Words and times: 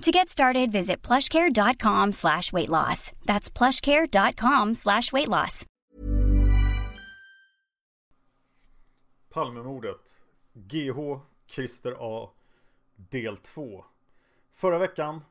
To 0.00 0.10
get 0.10 0.28
started, 0.28 0.72
visit 0.72 1.02
plushcare.com 1.02 2.12
slash 2.12 2.52
weight 2.52 2.68
loss. 2.68 3.12
That's 3.26 3.50
plushcare.com 3.50 4.74
slash 4.74 5.12
weight 5.12 5.28
loss. 5.28 5.66
Palmemordet. 9.30 10.16
GH 10.54 11.20
Christer 11.46 11.96
A. 12.00 12.30
Del 12.96 13.36
2. 13.36 13.84
Förra 14.52 14.78
veckan 14.78 15.24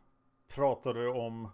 pratade 0.48 1.00
vi 1.00 1.08
om 1.08 1.50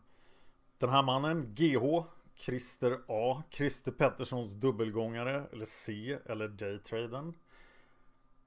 den 0.77 0.89
här 0.89 1.03
mannen, 1.03 1.55
GH, 1.55 2.03
Christer 2.35 2.99
A. 3.07 3.43
Christer 3.49 3.91
Petterssons 3.91 4.53
dubbelgångare, 4.53 5.47
eller 5.51 5.65
C, 5.65 6.17
eller 6.25 6.47
J-traden. 6.47 7.33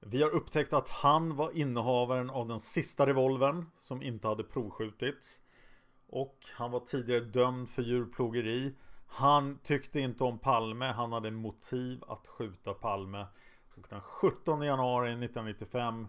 Vi 0.01 0.23
har 0.23 0.29
upptäckt 0.29 0.73
att 0.73 0.89
han 0.89 1.35
var 1.35 1.57
innehavaren 1.57 2.29
av 2.29 2.47
den 2.47 2.59
sista 2.59 3.05
revolvern 3.05 3.65
som 3.75 4.03
inte 4.03 4.27
hade 4.27 4.43
provskjutits. 4.43 5.41
Och 6.07 6.37
han 6.53 6.71
var 6.71 6.79
tidigare 6.79 7.19
dömd 7.19 7.69
för 7.69 7.81
djurplågeri. 7.81 8.75
Han 9.07 9.59
tyckte 9.63 9.99
inte 9.99 10.23
om 10.23 10.39
Palme, 10.39 10.85
han 10.85 11.11
hade 11.11 11.31
motiv 11.31 12.03
att 12.07 12.27
skjuta 12.27 12.73
Palme. 12.73 13.25
Och 13.75 13.87
den 13.89 14.01
17 14.01 14.61
januari 14.61 15.09
1995 15.09 16.07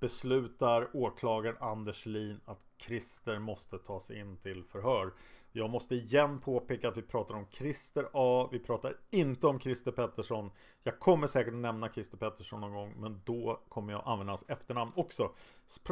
beslutar 0.00 0.96
åklagaren 0.96 1.56
Anders 1.60 2.06
Lin 2.06 2.40
att 2.44 2.60
Christer 2.78 3.38
måste 3.38 3.78
tas 3.78 4.10
in 4.10 4.36
till 4.36 4.64
förhör. 4.64 5.12
Jag 5.54 5.70
måste 5.70 5.94
igen 5.94 6.40
påpeka 6.40 6.88
att 6.88 6.96
vi 6.96 7.02
pratar 7.02 7.34
om 7.34 7.46
Christer 7.50 8.08
A. 8.12 8.48
Vi 8.52 8.58
pratar 8.58 8.96
inte 9.10 9.46
om 9.46 9.60
Christer 9.60 9.92
Pettersson. 9.92 10.50
Jag 10.82 10.98
kommer 10.98 11.26
säkert 11.26 11.54
nämna 11.54 11.92
Christer 11.92 12.16
Pettersson 12.16 12.60
någon 12.60 12.72
gång, 12.72 12.94
men 12.96 13.20
då 13.24 13.62
kommer 13.68 13.92
jag 13.92 14.02
använda 14.04 14.30
hans 14.30 14.44
efternamn 14.48 14.92
också. 14.96 15.30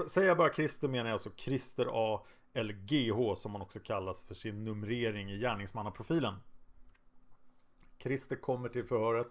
Säger 0.09 0.29
jag 0.29 0.37
bara 0.37 0.53
Christer 0.53 0.89
menar 0.89 1.05
jag 1.05 1.13
alltså 1.13 1.31
Christer 1.37 1.89
A. 1.93 2.23
Eller 2.53 2.75
GH 2.75 3.35
som 3.35 3.53
man 3.53 3.63
också 3.63 3.81
kallas 3.81 4.23
för 4.23 4.35
sin 4.35 4.65
numrering 4.65 5.31
i 5.31 5.39
gärningsmannaprofilen. 5.39 6.35
Christer 7.99 8.37
kommer 8.37 8.69
till 8.69 8.85
förhöret 8.85 9.29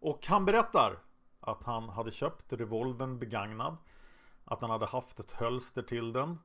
och 0.00 0.26
han 0.26 0.44
berättar 0.44 0.98
att 1.40 1.64
han 1.64 1.88
hade 1.88 2.10
köpt 2.10 2.52
revolvern 2.52 3.18
begagnad. 3.18 3.76
Att 4.44 4.60
han 4.60 4.70
hade 4.70 4.86
haft 4.86 5.20
ett 5.20 5.30
hölster 5.30 5.82
till 5.82 6.12
den 6.12 6.38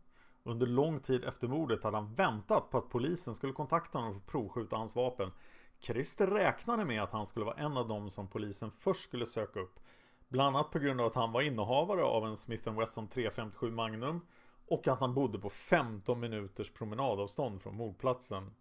under 0.45 0.67
lång 0.67 0.99
tid 0.99 1.23
efter 1.23 1.47
mordet 1.47 1.83
hade 1.83 1.97
han 1.97 2.13
väntat 2.13 2.69
på 2.69 2.77
att 2.77 2.89
polisen 2.89 3.35
skulle 3.35 3.53
kontakta 3.53 3.97
honom 3.97 4.13
för 4.13 4.19
att 4.19 4.27
provskjuta 4.27 4.75
hans 4.75 4.95
vapen. 4.95 5.31
Christer 5.79 6.27
räknade 6.27 6.85
med 6.85 7.03
att 7.03 7.11
han 7.11 7.25
skulle 7.25 7.45
vara 7.45 7.55
en 7.55 7.77
av 7.77 7.87
dem 7.87 8.09
som 8.09 8.27
polisen 8.27 8.71
först 8.71 9.03
skulle 9.03 9.25
söka 9.25 9.59
upp. 9.59 9.79
Bland 10.27 10.55
annat 10.55 10.71
på 10.71 10.79
grund 10.79 11.01
av 11.01 11.07
att 11.07 11.15
han 11.15 11.31
var 11.31 11.41
innehavare 11.41 12.03
av 12.03 12.25
en 12.25 12.35
Smith 12.35 12.79
Wesson 12.79 13.07
357 13.07 13.71
Magnum 13.71 14.21
och 14.67 14.87
att 14.87 14.99
han 14.99 15.13
bodde 15.13 15.39
på 15.39 15.49
15 15.49 16.19
minuters 16.19 16.71
promenadavstånd 16.71 17.61
från 17.61 17.75
mordplatsen. 17.75 18.51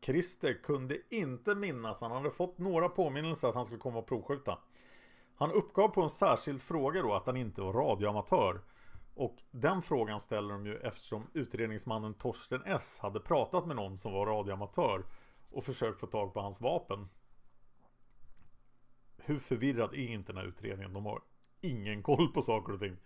Christer 0.00 0.62
kunde 0.62 0.98
inte 1.10 1.54
minnas 1.54 2.00
han 2.00 2.10
hade 2.10 2.30
fått 2.30 2.58
några 2.58 2.88
påminnelser 2.88 3.48
att 3.48 3.54
han 3.54 3.64
skulle 3.64 3.80
komma 3.80 3.98
och 3.98 4.06
provskjuta. 4.06 4.58
Han 5.36 5.52
uppgav 5.52 5.88
på 5.88 6.02
en 6.02 6.10
särskild 6.10 6.62
fråga 6.62 7.02
då 7.02 7.14
att 7.14 7.26
han 7.26 7.36
inte 7.36 7.60
var 7.60 7.72
radioamatör 7.72 8.60
och 9.14 9.42
den 9.50 9.82
frågan 9.82 10.20
ställer 10.20 10.54
de 10.54 10.66
ju 10.66 10.76
eftersom 10.76 11.26
utredningsmannen 11.32 12.14
Torsten 12.14 12.62
S 12.66 12.98
hade 13.02 13.20
pratat 13.20 13.66
med 13.66 13.76
någon 13.76 13.98
som 13.98 14.12
var 14.12 14.26
radioamatör 14.26 15.04
och 15.50 15.64
försökt 15.64 16.00
få 16.00 16.06
tag 16.06 16.34
på 16.34 16.40
hans 16.40 16.60
vapen. 16.60 17.08
Hur 19.16 19.38
förvirrad 19.38 19.94
är 19.94 20.08
inte 20.08 20.32
den 20.32 20.40
här 20.40 20.48
utredningen? 20.48 20.92
De 20.92 21.06
har 21.06 21.22
ingen 21.60 22.02
koll 22.02 22.28
på 22.28 22.42
saker 22.42 22.72
och 22.72 22.80
ting. 22.80 22.96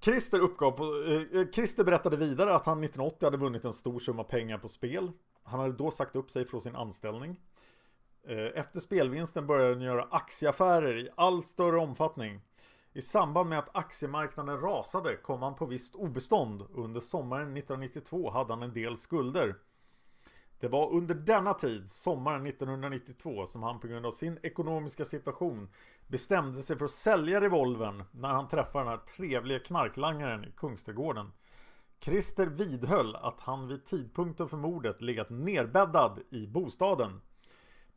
Christer 0.00 0.40
uppgav 0.40 0.70
på, 0.70 0.82
eh, 0.82 1.40
eh 1.40 1.46
Christer 1.52 1.84
berättade 1.84 2.16
vidare 2.16 2.54
att 2.54 2.66
han 2.66 2.84
1980 2.84 3.26
hade 3.26 3.36
vunnit 3.36 3.64
en 3.64 3.72
stor 3.72 3.98
summa 3.98 4.24
pengar 4.24 4.58
på 4.58 4.68
spel. 4.68 5.12
Han 5.42 5.60
hade 5.60 5.72
då 5.72 5.90
sagt 5.90 6.16
upp 6.16 6.30
sig 6.30 6.44
från 6.44 6.60
sin 6.60 6.76
anställning. 6.76 7.40
Eh, 8.26 8.60
efter 8.60 8.80
spelvinsten 8.80 9.46
började 9.46 9.74
han 9.74 9.82
göra 9.82 10.08
aktieaffärer 10.10 10.98
i 10.98 11.08
allt 11.16 11.46
större 11.46 11.78
omfattning. 11.78 12.40
I 12.94 13.00
samband 13.02 13.48
med 13.48 13.58
att 13.58 13.76
aktiemarknaden 13.76 14.60
rasade 14.60 15.16
kom 15.16 15.42
han 15.42 15.54
på 15.54 15.66
visst 15.66 15.94
obestånd. 15.94 16.62
Under 16.74 17.00
sommaren 17.00 17.56
1992 17.56 18.30
hade 18.30 18.52
han 18.52 18.62
en 18.62 18.72
del 18.72 18.96
skulder. 18.96 19.56
Det 20.60 20.68
var 20.68 20.92
under 20.92 21.14
denna 21.14 21.54
tid, 21.54 21.90
sommaren 21.90 22.46
1992, 22.46 23.46
som 23.46 23.62
han 23.62 23.80
på 23.80 23.86
grund 23.86 24.06
av 24.06 24.10
sin 24.10 24.38
ekonomiska 24.42 25.04
situation 25.04 25.68
bestämde 26.06 26.62
sig 26.62 26.78
för 26.78 26.84
att 26.84 26.90
sälja 26.90 27.40
revolvern 27.40 28.04
när 28.10 28.28
han 28.28 28.48
träffade 28.48 28.84
den 28.84 28.98
här 28.98 29.04
trevliga 29.16 29.58
knarklangaren 29.58 30.44
i 30.44 30.52
Kungsträdgården. 30.56 31.32
Christer 32.00 32.46
vidhöll 32.46 33.16
att 33.16 33.40
han 33.40 33.68
vid 33.68 33.84
tidpunkten 33.84 34.48
för 34.48 34.56
mordet 34.56 35.00
legat 35.00 35.30
nerbäddad 35.30 36.20
i 36.30 36.46
bostaden. 36.46 37.20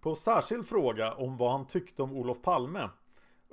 På 0.01 0.15
särskild 0.15 0.65
fråga 0.65 1.13
om 1.13 1.37
vad 1.37 1.51
han 1.51 1.67
tyckte 1.67 2.03
om 2.03 2.13
Olof 2.13 2.41
Palme 2.41 2.89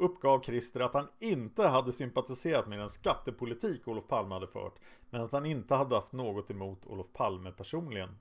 uppgav 0.03 0.43
Christer 0.43 0.81
att 0.81 0.95
han 0.95 1.09
inte 1.19 1.67
hade 1.67 1.93
sympatiserat 1.93 2.69
med 2.69 2.79
den 2.79 2.91
skattepolitik 2.91 3.89
Olof 3.89 4.09
Palme 4.09 4.35
hade 4.35 4.47
fört 4.47 4.79
men 5.11 5.21
att 5.21 5.33
han 5.33 5.47
inte 5.47 5.75
hade 5.75 5.95
haft 5.95 6.13
något 6.13 6.51
emot 6.51 6.87
Olof 6.87 7.13
Palme 7.13 7.53
personligen. 7.53 8.19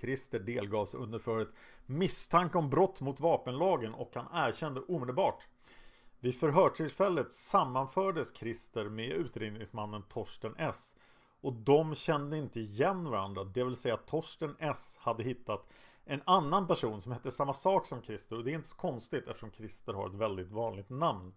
Christer 0.00 0.40
delgavs 0.40 0.94
under 0.94 1.18
förhöret 1.18 1.48
misstanke 1.86 2.58
om 2.58 2.70
brott 2.70 3.00
mot 3.00 3.20
vapenlagen 3.20 3.94
och 3.94 4.10
han 4.14 4.48
erkände 4.48 4.80
omedelbart. 4.80 5.48
Vid 6.20 6.36
förhörstillfället 6.38 7.32
sammanfördes 7.32 8.36
Christer 8.36 8.84
med 8.84 9.10
utredningsmannen 9.10 10.02
Torsten 10.02 10.54
S 10.58 10.96
och 11.44 11.52
de 11.52 11.94
kände 11.94 12.36
inte 12.36 12.60
igen 12.60 13.10
varandra, 13.10 13.44
det 13.44 13.64
vill 13.64 13.76
säga 13.76 13.96
Torsten 13.96 14.56
S 14.58 14.98
hade 15.00 15.22
hittat 15.22 15.66
en 16.04 16.22
annan 16.24 16.66
person 16.66 17.00
som 17.00 17.12
hette 17.12 17.30
samma 17.30 17.54
sak 17.54 17.86
som 17.86 18.02
Christer 18.02 18.36
och 18.36 18.44
det 18.44 18.50
är 18.50 18.54
inte 18.54 18.68
så 18.68 18.76
konstigt 18.76 19.28
eftersom 19.28 19.52
Christer 19.52 19.92
har 19.92 20.08
ett 20.08 20.14
väldigt 20.14 20.50
vanligt 20.50 20.90
namn. 20.90 21.34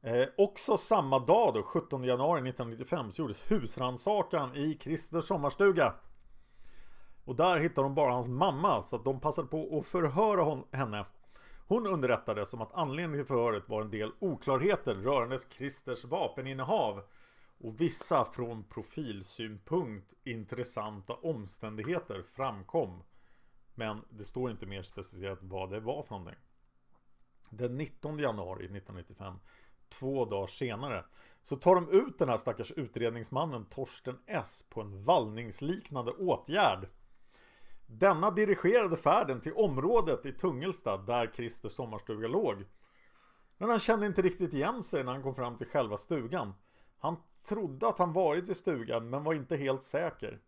Eh, 0.00 0.28
också 0.36 0.76
samma 0.76 1.18
dag 1.18 1.54
då, 1.54 1.62
17 1.62 2.04
januari 2.04 2.48
1995, 2.48 3.12
så 3.12 3.22
gjordes 3.22 3.50
husransakan 3.50 4.56
i 4.56 4.78
Christers 4.80 5.24
sommarstuga. 5.24 5.94
Och 7.24 7.36
där 7.36 7.58
hittade 7.58 7.84
de 7.84 7.94
bara 7.94 8.12
hans 8.12 8.28
mamma 8.28 8.82
så 8.82 8.96
att 8.96 9.04
de 9.04 9.20
passade 9.20 9.48
på 9.48 9.78
att 9.78 9.86
förhöra 9.86 10.62
henne. 10.72 11.06
Hon 11.66 11.86
underrättades 11.86 12.54
om 12.54 12.60
att 12.60 12.74
anledningen 12.74 13.26
till 13.26 13.34
förhöret 13.34 13.68
var 13.68 13.82
en 13.82 13.90
del 13.90 14.12
oklarheter 14.18 14.94
rörande 14.94 15.38
Christers 15.50 16.04
vapeninnehav 16.04 17.02
och 17.60 17.80
vissa 17.80 18.24
från 18.24 18.64
profilsynpunkt 18.64 20.14
intressanta 20.24 21.14
omständigheter 21.14 22.22
framkom. 22.22 23.02
Men 23.74 24.04
det 24.10 24.24
står 24.24 24.50
inte 24.50 24.66
mer 24.66 24.82
specificerat 24.82 25.38
vad 25.42 25.70
det 25.70 25.80
var 25.80 26.02
för 26.02 26.14
någonting. 26.14 26.40
Den 27.50 27.76
19 27.76 28.18
januari 28.18 28.64
1995, 28.64 29.34
två 29.88 30.24
dagar 30.24 30.46
senare, 30.46 31.04
så 31.42 31.56
tar 31.56 31.74
de 31.74 31.88
ut 31.88 32.18
den 32.18 32.28
här 32.28 32.36
stackars 32.36 32.72
utredningsmannen 32.72 33.64
Torsten 33.64 34.18
S 34.26 34.64
på 34.68 34.80
en 34.80 35.02
vallningsliknande 35.02 36.10
åtgärd. 36.10 36.88
Denna 37.86 38.30
dirigerade 38.30 38.96
färden 38.96 39.40
till 39.40 39.52
området 39.52 40.26
i 40.26 40.32
Tungelsta 40.32 40.96
där 40.96 41.30
Christer 41.34 41.68
sommarstuga 41.68 42.28
låg. 42.28 42.64
Men 43.58 43.70
han 43.70 43.80
kände 43.80 44.06
inte 44.06 44.22
riktigt 44.22 44.54
igen 44.54 44.82
sig 44.82 45.04
när 45.04 45.12
han 45.12 45.22
kom 45.22 45.34
fram 45.34 45.56
till 45.56 45.66
själva 45.66 45.96
stugan. 45.96 46.54
Han 47.00 47.16
trodde 47.42 47.88
att 47.88 47.98
han 47.98 48.12
varit 48.12 48.48
vid 48.48 48.56
stugan 48.56 49.10
men 49.10 49.24
var 49.24 49.34
inte 49.34 49.56
helt 49.56 49.82
säker. 49.82 50.40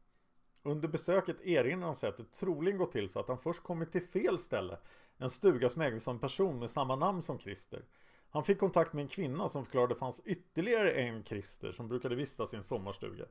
Under 0.63 0.89
besöket 0.89 1.41
erinrar 1.41 1.87
han 1.87 1.95
sig 1.95 2.09
att 2.09 2.17
det 2.17 2.33
troligen 2.33 2.79
gått 2.79 2.93
till 2.93 3.09
så 3.09 3.21
att 3.21 3.29
han 3.29 3.39
först 3.39 3.63
kommit 3.63 3.93
till 3.93 4.07
fel 4.07 4.39
ställe. 4.39 4.79
En 5.19 5.31
stuga 5.31 5.69
som 5.69 5.83
ägdes 5.83 6.09
av 6.09 6.15
en 6.15 6.21
person 6.21 6.59
med 6.59 6.71
samma 6.71 6.97
namn 6.97 7.23
som 7.23 7.39
Christer. 7.39 7.85
Han 8.31 8.45
fick 8.45 8.59
kontakt 8.59 8.93
med 8.93 9.03
en 9.03 9.09
kvinna 9.09 9.49
som 9.49 9.65
förklarade 9.65 9.93
att 9.93 9.97
det 9.97 10.01
fanns 10.01 10.21
ytterligare 10.25 10.93
en 10.93 11.25
Christer 11.25 11.73
som 11.73 11.89
brukade 11.89 12.15
vistas 12.15 12.55
i 12.55 12.57
en 12.57 12.63
sommarstuga. 12.63 13.25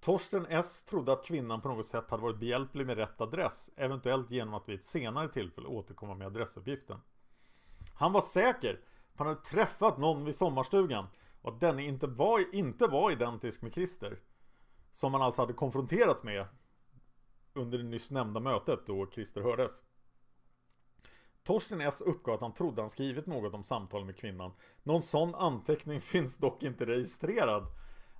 Torsten 0.00 0.46
S 0.48 0.82
trodde 0.82 1.12
att 1.12 1.24
kvinnan 1.24 1.60
på 1.60 1.68
något 1.68 1.86
sätt 1.86 2.10
hade 2.10 2.22
varit 2.22 2.38
behjälplig 2.40 2.86
med 2.86 2.96
rätt 2.96 3.20
adress, 3.20 3.70
eventuellt 3.76 4.30
genom 4.30 4.54
att 4.54 4.68
vid 4.68 4.78
ett 4.78 4.84
senare 4.84 5.28
tillfälle 5.28 5.68
återkomma 5.68 6.14
med 6.14 6.26
adressuppgiften. 6.26 6.98
Han 7.94 8.12
var 8.12 8.20
säker 8.20 8.74
på 8.74 8.78
att 9.12 9.18
han 9.18 9.26
hade 9.26 9.40
träffat 9.40 9.98
någon 9.98 10.24
vid 10.24 10.34
sommarstugan 10.34 11.06
och 11.42 11.52
att 11.52 11.60
denne 11.60 11.84
inte 11.84 12.06
var, 12.06 12.54
inte 12.54 12.86
var 12.86 13.10
identisk 13.10 13.62
med 13.62 13.74
Christer. 13.74 14.20
Som 14.92 15.14
han 15.14 15.22
alltså 15.22 15.42
hade 15.42 15.52
konfronterats 15.52 16.24
med 16.24 16.46
under 17.52 17.78
det 17.78 17.84
nyss 17.84 18.10
nämnda 18.10 18.40
mötet 18.40 18.86
då 18.86 19.10
Christer 19.10 19.40
hördes. 19.40 19.82
Torsten 21.42 21.80
S 21.80 22.00
uppgav 22.00 22.34
att 22.34 22.40
han 22.40 22.54
trodde 22.54 22.82
han 22.82 22.90
skrivit 22.90 23.26
något 23.26 23.54
om 23.54 23.64
samtal 23.64 24.04
med 24.04 24.16
kvinnan. 24.16 24.52
Någon 24.82 25.02
sån 25.02 25.34
anteckning 25.34 26.00
finns 26.12 26.36
dock 26.36 26.62
inte 26.62 26.86
registrerad. 26.86 27.66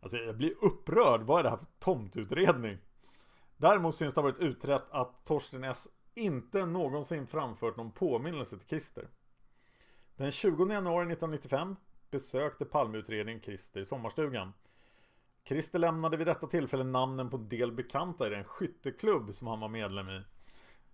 Alltså 0.00 0.16
jag 0.16 0.36
blir 0.36 0.64
upprörd. 0.64 1.22
Vad 1.22 1.38
är 1.38 1.42
det 1.42 1.50
här 1.50 1.56
för 1.56 1.66
tomtutredning? 1.78 2.78
Däremot 3.56 3.94
syns 3.94 4.14
det 4.14 4.20
ha 4.20 4.28
varit 4.28 4.38
utrett 4.38 4.90
att 4.90 5.24
Torsten 5.24 5.64
S 5.64 5.88
inte 6.14 6.66
någonsin 6.66 7.26
framfört 7.26 7.76
någon 7.76 7.92
påminnelse 7.92 8.58
till 8.58 8.68
Christer. 8.68 9.08
Den 10.16 10.30
20 10.30 10.72
januari 10.72 11.12
1995 11.12 11.76
besökte 12.10 12.64
Palmeutredningen 12.64 13.42
Christer 13.42 13.80
i 13.80 13.84
sommarstugan. 13.84 14.52
Christer 15.44 15.78
lämnade 15.78 16.16
vid 16.16 16.26
detta 16.26 16.46
tillfälle 16.46 16.84
namnen 16.84 17.30
på 17.30 17.36
en 17.36 17.48
del 17.48 17.72
bekanta 17.72 18.26
i 18.26 18.30
den 18.30 18.44
skytteklubb 18.44 19.34
som 19.34 19.48
han 19.48 19.60
var 19.60 19.68
medlem 19.68 20.08
i. 20.08 20.22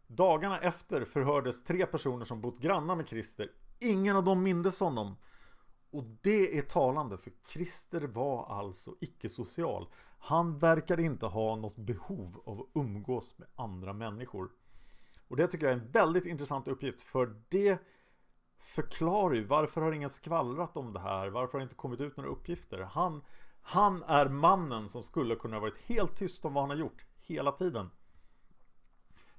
Dagarna 0.06 0.61
efter 0.61 1.05
förhördes 1.05 1.64
tre 1.64 1.87
personer 1.87 2.25
som 2.25 2.41
bott 2.41 2.59
grannar 2.59 2.97
med 2.97 3.09
Christer. 3.09 3.50
Ingen 3.79 4.17
av 4.17 4.25
dem 4.25 4.43
mindes 4.43 4.81
honom. 4.81 5.17
Och 5.91 6.05
det 6.23 6.59
är 6.59 6.62
talande 6.62 7.19
för 7.19 7.32
Christer 7.49 8.00
var 8.00 8.59
alltså 8.59 8.94
icke-social. 9.00 9.88
Han 10.19 10.59
verkade 10.59 11.03
inte 11.03 11.26
ha 11.26 11.56
något 11.56 11.76
behov 11.76 12.43
av 12.44 12.61
att 12.61 12.67
umgås 12.75 13.38
med 13.38 13.49
andra 13.55 13.93
människor. 13.93 14.50
Och 15.29 15.37
det 15.37 15.47
tycker 15.47 15.67
jag 15.67 15.75
är 15.75 15.81
en 15.81 15.91
väldigt 15.91 16.26
intressant 16.26 16.69
uppgift 16.69 17.00
för 17.00 17.37
det 17.49 17.79
förklarar 18.62 19.35
ju 19.35 19.44
varför 19.44 19.81
har 19.81 19.93
ingen 19.93 20.11
skvallrat 20.11 20.76
om 20.76 20.93
det 20.93 21.00
här? 21.00 21.29
Varför 21.29 21.53
har 21.53 21.59
det 21.59 21.62
inte 21.62 21.75
kommit 21.75 22.00
ut 22.00 22.17
några 22.17 22.31
uppgifter? 22.31 22.79
Han, 22.79 23.25
han 23.62 24.03
är 24.03 24.29
mannen 24.29 24.88
som 24.88 25.03
skulle 25.03 25.37
kunna 25.37 25.56
ha 25.56 25.61
varit 25.61 25.79
helt 25.79 26.17
tyst 26.17 26.44
om 26.44 26.55
vad 26.55 26.62
han 26.62 26.70
har 26.70 26.76
gjort 26.76 27.05
hela 27.26 27.53
tiden. 27.53 27.91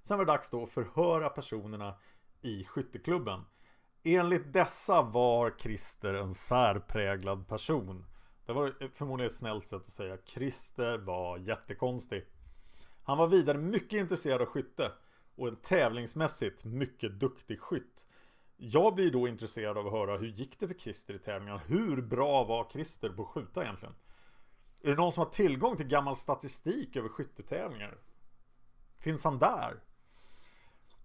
Sen 0.01 0.17
var 0.17 0.25
det 0.25 0.31
dags 0.31 0.49
då 0.49 0.63
att 0.63 0.69
förhöra 0.69 1.29
personerna 1.29 1.95
i 2.41 2.63
skytteklubben. 2.63 3.41
Enligt 4.03 4.53
dessa 4.53 5.01
var 5.01 5.53
Christer 5.59 6.13
en 6.13 6.33
särpräglad 6.33 7.47
person. 7.47 8.05
Det 8.45 8.53
var 8.53 8.89
förmodligen 8.93 9.27
ett 9.27 9.35
snällt 9.35 9.67
sätt 9.67 9.81
att 9.81 9.85
säga. 9.85 10.17
Christer 10.25 10.97
var 10.97 11.37
jättekonstig. 11.37 12.27
Han 13.03 13.17
var 13.17 13.27
vidare 13.27 13.57
mycket 13.57 13.99
intresserad 13.99 14.41
av 14.41 14.47
skytte 14.47 14.91
och 15.35 15.47
en 15.47 15.55
tävlingsmässigt 15.55 16.65
mycket 16.65 17.19
duktig 17.19 17.59
skytt. 17.59 18.07
Jag 18.57 18.95
blir 18.95 19.11
då 19.11 19.27
intresserad 19.27 19.77
av 19.77 19.87
att 19.87 19.93
höra 19.93 20.17
hur 20.17 20.27
gick 20.27 20.59
det 20.59 20.67
för 20.67 20.75
Christer 20.75 21.13
i 21.13 21.19
tävlingarna? 21.19 21.61
Hur 21.67 22.01
bra 22.01 22.43
var 22.43 22.69
Christer 22.71 23.09
på 23.09 23.21
att 23.21 23.27
skjuta 23.27 23.63
egentligen? 23.63 23.95
Är 24.81 24.89
det 24.89 24.95
någon 24.95 25.11
som 25.11 25.23
har 25.23 25.31
tillgång 25.31 25.77
till 25.77 25.87
gammal 25.87 26.15
statistik 26.15 26.95
över 26.95 27.09
skyttetävlingar? 27.09 27.97
Finns 28.99 29.23
han 29.23 29.39
där? 29.39 29.79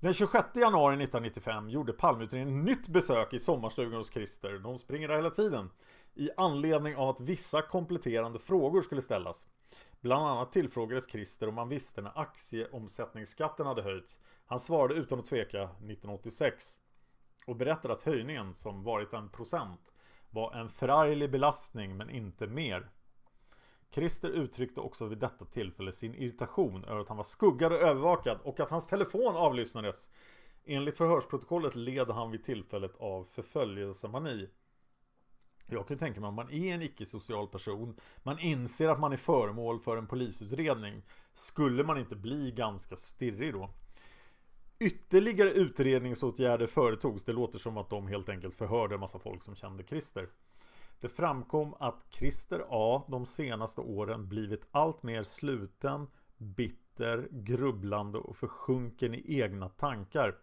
Den 0.01 0.15
26 0.15 0.47
januari 0.55 0.95
1995 0.95 1.69
gjorde 1.71 1.93
Palmeutredningen 1.93 2.65
nytt 2.65 2.89
besök 2.89 3.33
i 3.33 3.39
sommarstugan 3.39 3.93
hos 3.93 4.13
Christer. 4.13 4.59
De 4.59 4.79
springer 4.79 5.09
där 5.09 5.17
hela 5.17 5.31
tiden. 5.31 5.71
I 6.15 6.31
anledning 6.37 6.97
av 6.97 7.09
att 7.09 7.21
vissa 7.21 7.63
kompletterande 7.63 8.39
frågor 8.39 8.83
skulle 8.83 9.03
ställas. 9.03 9.47
Bland 10.01 10.27
annat 10.27 10.53
tillfrågades 10.53 11.11
Christer 11.11 11.49
om 11.49 11.59
han 11.59 11.69
visste 11.69 12.01
när 12.01 12.21
aktieomsättningsskatten 12.21 13.67
hade 13.67 13.83
höjts. 13.83 14.21
Han 14.47 14.61
svarade 14.61 14.95
utan 14.95 15.19
att 15.19 15.27
tveka 15.27 15.63
1986. 15.63 16.79
Och 17.49 17.57
berättade 17.57 17.95
att 17.95 18.03
höjningen, 18.03 18.55
som 18.55 18.83
varit 18.83 19.13
en 19.13 19.29
procent, 19.29 19.93
var 20.31 20.55
en 20.55 20.69
förarglig 20.69 21.31
belastning 21.31 21.97
men 21.97 22.11
inte 22.11 22.47
mer. 22.47 22.91
Christer 23.91 24.29
uttryckte 24.31 24.81
också 24.81 25.07
vid 25.07 25.19
detta 25.19 25.45
tillfälle 25.45 25.93
sin 25.93 26.15
irritation 26.15 26.85
över 26.85 27.01
att 27.01 27.09
han 27.09 27.17
var 27.17 27.25
skuggad 27.25 27.73
och 27.73 27.79
övervakad 27.79 28.39
och 28.45 28.61
att 28.61 28.71
hans 28.71 28.87
telefon 28.87 29.37
avlyssnades. 29.37 30.11
Enligt 30.65 30.97
förhörsprotokollet 30.97 31.75
led 31.75 32.11
han 32.11 32.31
vid 32.31 32.45
tillfället 32.45 32.97
av 32.97 33.25
förföljelsemani. 33.25 34.49
Jag 35.67 35.89
kan 35.89 35.99
tänka 35.99 36.21
mig 36.21 36.29
om 36.29 36.35
man 36.35 36.51
är 36.51 36.75
en 36.75 36.83
icke-social 36.83 37.49
person, 37.49 37.97
man 38.23 38.39
inser 38.39 38.89
att 38.89 39.01
man 39.01 39.13
är 39.13 39.17
föremål 39.17 39.81
för 39.81 39.97
en 39.97 40.07
polisutredning. 40.07 41.03
Skulle 41.35 41.85
man 41.85 41.99
inte 41.99 42.17
bli 42.17 42.51
ganska 42.51 42.97
stirrig 42.97 43.53
då? 43.53 43.71
Ytterligare 44.81 45.51
utredningsåtgärder 45.51 46.67
företogs. 46.67 47.25
Det 47.25 47.33
låter 47.33 47.59
som 47.59 47.77
att 47.77 47.91
de 47.91 48.07
helt 48.07 48.29
enkelt 48.29 48.55
förhörde 48.55 48.95
en 48.95 49.01
massa 49.01 49.19
folk 49.19 49.43
som 49.43 49.57
kände 49.57 49.85
Christer. 49.85 50.29
Det 51.01 51.09
framkom 51.09 51.75
att 51.81 52.07
Christer 52.11 52.65
A 52.69 53.05
de 53.09 53.27
senaste 53.27 53.81
åren 53.81 54.29
blivit 54.29 54.63
allt 54.71 55.03
mer 55.03 55.23
sluten, 55.23 56.07
bitter, 56.37 57.29
grubblande 57.31 58.19
och 58.19 58.37
försjunken 58.37 59.15
i 59.15 59.41
egna 59.41 59.69
tankar. 59.69 60.39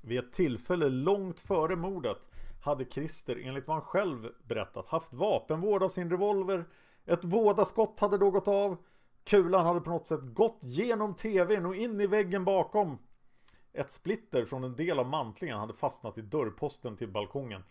Vid 0.00 0.18
ett 0.18 0.32
tillfälle 0.32 0.88
långt 0.88 1.40
före 1.40 1.76
mordet 1.76 2.28
hade 2.62 2.84
Christer 2.84 3.40
enligt 3.44 3.66
vad 3.66 3.76
han 3.76 3.86
själv 3.86 4.28
berättat 4.42 4.88
haft 4.88 5.14
vapenvård 5.14 5.82
av 5.82 5.88
sin 5.88 6.10
revolver. 6.10 6.64
Ett 7.04 7.24
vådaskott 7.24 8.00
hade 8.00 8.18
då 8.18 8.30
gått 8.30 8.48
av. 8.48 8.76
Kulan 9.24 9.66
hade 9.66 9.80
på 9.80 9.90
något 9.90 10.06
sätt 10.06 10.34
gått 10.34 10.58
genom 10.62 11.14
tvn 11.14 11.66
och 11.66 11.76
in 11.76 12.00
i 12.00 12.06
väggen 12.06 12.44
bakom. 12.44 12.98
Ett 13.74 13.90
splitter 13.90 14.44
från 14.44 14.64
en 14.64 14.76
del 14.76 14.98
av 14.98 15.06
mantlingen 15.06 15.58
hade 15.58 15.72
fastnat 15.72 16.18
i 16.18 16.22
dörrposten 16.22 16.96
till 16.96 17.08
balkongen. 17.08 17.64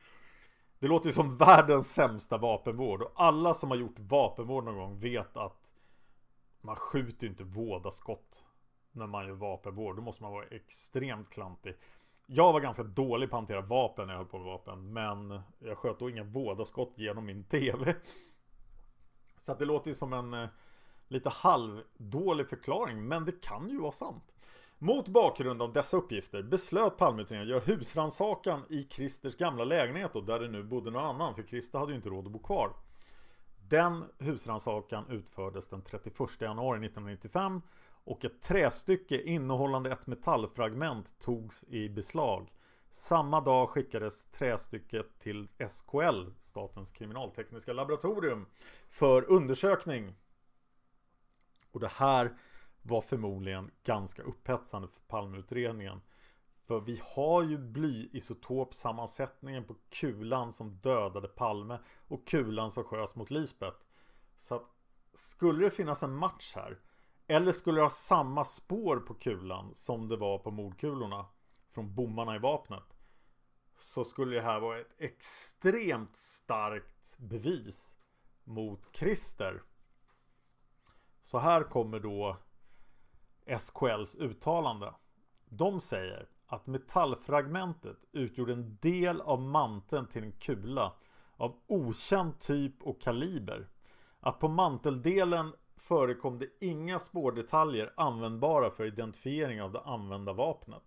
Det 0.80 0.88
låter 0.88 1.06
ju 1.06 1.14
som 1.14 1.38
världens 1.38 1.94
sämsta 1.94 2.38
vapenvård 2.38 3.02
och 3.02 3.12
alla 3.16 3.54
som 3.54 3.70
har 3.70 3.78
gjort 3.78 4.00
vapenvård 4.00 4.64
någon 4.64 4.76
gång 4.76 5.00
vet 5.00 5.38
att 5.38 5.74
man 6.62 6.76
skjuter 6.76 7.28
inte 7.28 7.44
vådaskott 7.44 8.46
när 8.92 9.08
man 9.08 9.28
gör 9.28 9.34
vapenvård. 9.34 9.96
Då 9.96 10.02
måste 10.02 10.24
man 10.24 10.32
vara 10.32 10.46
extremt 10.46 11.30
klantig. 11.30 11.76
Jag 12.26 12.54
var 12.54 12.60
ganska 12.60 12.84
dålig 12.84 13.30
på 13.30 13.36
att 13.36 13.40
hantera 13.40 13.62
vapen 13.62 14.08
när 14.08 14.14
jag 14.14 14.20
höll 14.20 14.28
på 14.28 14.38
med 14.38 14.46
vapen. 14.46 14.94
Men 14.94 15.42
jag 15.60 15.78
sköt 15.78 16.00
då 16.00 16.10
inga 16.10 16.24
vådaskott 16.24 16.94
genom 16.96 17.26
min 17.26 17.44
TV. 17.44 17.96
Så 19.38 19.52
att 19.52 19.60
det 19.60 19.66
låter 19.66 19.88
ju 19.88 19.96
som 19.96 20.14
en 20.14 20.34
eh, 20.34 20.50
lite 21.08 21.30
halvdålig 21.30 22.50
förklaring. 22.50 23.08
Men 23.08 23.26
det 23.26 23.42
kan 23.42 23.70
ju 23.70 23.80
vara 23.80 23.92
sant. 23.92 24.36
Mot 24.78 25.08
bakgrund 25.08 25.62
av 25.62 25.74
dessa 25.74 25.98
uppgifter 25.98 26.44
beslöt 26.44 26.98
Palmeutredningen 26.98 27.58
att 27.58 27.68
göra 27.68 27.76
husrannsakan 27.78 28.62
i 28.70 28.88
Christers 28.90 29.36
gamla 29.36 29.64
lägenhet 29.64 30.16
och 30.16 30.24
där 30.24 30.40
det 30.40 30.48
nu 30.48 30.64
bodde 30.64 30.92
någon 30.92 31.06
annan 31.06 31.36
för 31.36 31.44
Christer 31.44 31.80
hade 31.80 31.92
ju 31.92 31.96
inte 31.96 32.10
råd 32.10 32.26
att 32.26 32.32
bo 32.32 32.40
kvar. 32.40 32.74
Den 33.70 34.06
husrannsakan 34.18 35.06
utfördes 35.10 35.68
den 35.68 35.82
31 35.82 36.42
januari 36.42 36.86
1995 36.86 37.62
och 38.04 38.26
ett 38.26 38.42
trästycke 38.42 39.22
innehållande 39.22 39.92
ett 39.92 40.08
metallfragment 40.08 41.20
togs 41.20 41.64
i 41.64 41.90
beslag. 41.90 42.50
Samma 42.90 43.42
dag 43.42 43.70
skickades 43.70 44.26
trästycket 44.26 45.20
till 45.20 45.48
SKL, 45.68 46.30
Statens 46.40 46.92
kriminaltekniska 46.92 47.74
laboratorium, 47.74 48.46
för 48.90 49.30
undersökning. 49.32 50.16
Och 51.72 51.80
det 51.80 51.92
här 51.92 52.38
var 52.84 53.02
förmodligen 53.02 53.72
ganska 53.84 54.24
upphetsande 54.24 54.88
för 54.88 55.02
Palmeutredningen. 55.02 56.02
För 56.68 56.80
vi 56.80 57.02
har 57.16 57.44
ju 57.44 57.58
blyisotopsammansättningen 57.58 59.64
på 59.64 59.76
kulan 59.90 60.54
som 60.54 60.76
dödade 60.76 61.28
Palme 61.28 61.80
och 62.08 62.28
kulan 62.28 62.72
som 62.72 62.84
sköts 62.84 63.16
mot 63.16 63.32
Lisbeth. 63.32 63.78
Så 64.36 64.56
att 64.56 64.64
skulle 65.14 65.64
det 65.64 65.72
finnas 65.72 66.04
en 66.04 66.16
match 66.16 66.54
här 66.56 66.80
Eller 67.28 67.52
skulle 67.52 67.78
det 67.78 67.84
ha 67.84 67.90
samma 67.90 68.46
spår 68.46 68.98
på 68.98 69.14
kulan 69.14 69.74
som 69.74 70.08
det 70.08 70.18
var 70.18 70.38
på 70.38 70.52
mordkulorna 70.52 71.26
från 71.70 71.96
bommarna 71.96 72.36
i 72.36 72.40
vapnet 72.40 72.84
så 73.78 74.04
skulle 74.04 74.36
det 74.36 74.42
här 74.42 74.60
vara 74.60 74.80
ett 74.80 74.96
extremt 74.98 76.18
starkt 76.18 77.18
bevis 77.18 77.98
mot 78.44 78.96
Christer. 78.96 79.64
Så 81.22 81.40
här 81.40 81.64
kommer 81.64 82.00
då 82.00 82.38
SKLs 83.60 84.16
uttalande. 84.16 84.94
De 85.46 85.80
säger 85.80 86.28
att 86.48 86.68
metallfragmentet 86.68 87.98
utgjorde 88.12 88.54
en 88.54 88.78
del 88.82 89.22
av 89.22 89.42
manteln 89.42 90.08
till 90.08 90.24
en 90.24 90.32
kula 90.32 90.94
av 91.38 91.60
okänd 91.68 92.40
typ 92.40 92.84
och 92.84 93.02
kaliber. 93.02 93.68
Att 94.20 94.40
på 94.40 94.48
manteldelen 94.48 95.54
förekom 95.76 96.40
det 96.40 96.48
inga 96.60 97.00
spårdetaljer 97.00 97.94
användbara 97.98 98.70
för 98.70 98.86
identifiering 98.86 99.62
av 99.62 99.72
det 99.72 99.82
använda 99.82 100.34
vapnet. 100.34 100.84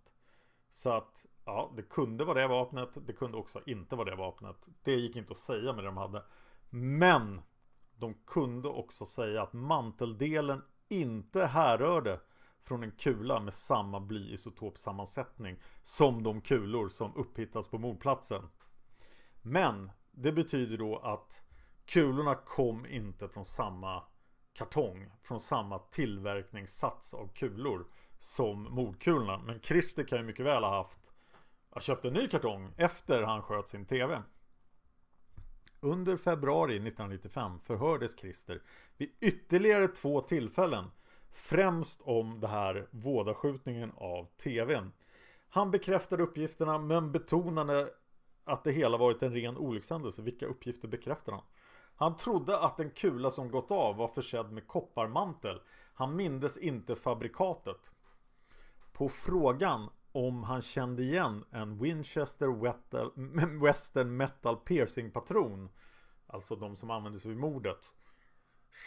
Så 0.69 0.89
att 0.89 1.25
ja, 1.45 1.73
det 1.75 1.81
kunde 1.81 2.25
vara 2.25 2.41
det 2.41 2.47
vapnet, 2.47 2.89
det 3.07 3.13
kunde 3.13 3.37
också 3.37 3.61
inte 3.65 3.95
vara 3.95 4.09
det 4.09 4.15
vapnet. 4.15 4.67
Det 4.83 4.95
gick 4.95 5.15
inte 5.15 5.31
att 5.31 5.37
säga 5.37 5.73
med 5.73 5.83
det 5.83 5.87
de 5.87 5.97
hade. 5.97 6.23
Men 6.69 7.41
de 7.95 8.13
kunde 8.13 8.69
också 8.69 9.05
säga 9.05 9.41
att 9.41 9.53
manteldelen 9.53 10.61
inte 10.89 11.45
härrörde 11.45 12.19
från 12.67 12.83
en 12.83 12.91
kula 12.91 13.39
med 13.39 13.53
samma 13.53 13.99
blyisotopsammansättning 13.99 15.57
som 15.81 16.23
de 16.23 16.41
kulor 16.41 16.89
som 16.89 17.15
upphittas 17.15 17.67
på 17.67 17.77
mordplatsen. 17.77 18.49
Men 19.41 19.91
det 20.11 20.31
betyder 20.31 20.77
då 20.77 20.97
att 20.97 21.41
kulorna 21.85 22.35
kom 22.35 22.85
inte 22.85 23.29
från 23.29 23.45
samma 23.45 24.03
kartong, 24.53 25.11
från 25.23 25.39
samma 25.39 25.79
tillverkningssats 25.79 27.13
av 27.13 27.27
kulor 27.27 27.87
som 28.17 28.63
mordkulorna. 28.63 29.37
Men 29.37 29.59
Christer 29.61 30.03
kan 30.03 30.17
ju 30.17 30.23
mycket 30.23 30.45
väl 30.45 30.63
ha 30.63 30.77
haft 30.77 31.11
jag 31.77 31.83
köpte 31.83 32.07
en 32.07 32.13
ny 32.13 32.27
kartong 32.27 32.73
efter 32.77 33.21
han 33.21 33.41
sköt 33.41 33.69
sin 33.69 33.85
TV. 33.85 34.21
Under 35.79 36.17
februari 36.17 36.73
1995 36.73 37.59
förhördes 37.59 38.19
Christer 38.19 38.61
vid 38.97 39.09
ytterligare 39.21 39.87
två 39.87 40.21
tillfällen 40.21 40.85
Främst 41.37 42.01
om 42.01 42.39
det 42.39 42.47
här 42.47 42.87
vådaskjutningen 42.91 43.91
av 43.97 44.27
TVn. 44.43 44.91
Han 45.49 45.71
bekräftade 45.71 46.23
uppgifterna 46.23 46.77
men 46.77 47.11
betonade 47.11 47.89
att 48.43 48.63
det 48.63 48.71
hela 48.71 48.97
varit 48.97 49.23
en 49.23 49.33
ren 49.33 49.57
olyckshändelse. 49.57 50.21
Vilka 50.21 50.45
uppgifter 50.45 50.87
bekräftade 50.87 51.37
han? 51.37 51.45
Han 51.95 52.17
trodde 52.17 52.59
att 52.59 52.79
en 52.79 52.91
kula 52.91 53.31
som 53.31 53.51
gått 53.51 53.71
av 53.71 53.95
var 53.95 54.07
försedd 54.07 54.51
med 54.51 54.67
kopparmantel. 54.67 55.61
Han 55.93 56.15
mindes 56.15 56.57
inte 56.57 56.95
fabrikatet. 56.95 57.91
På 58.91 59.09
frågan 59.09 59.89
om 60.11 60.43
han 60.43 60.61
kände 60.61 61.03
igen 61.03 61.45
en 61.51 61.77
Winchester 61.79 62.47
Western 63.63 64.17
Metal 64.17 64.55
Piercing 64.55 65.11
patron 65.11 65.69
Alltså 66.27 66.55
de 66.55 66.75
som 66.75 66.91
användes 66.91 67.25
vid 67.25 67.37
mordet 67.37 67.91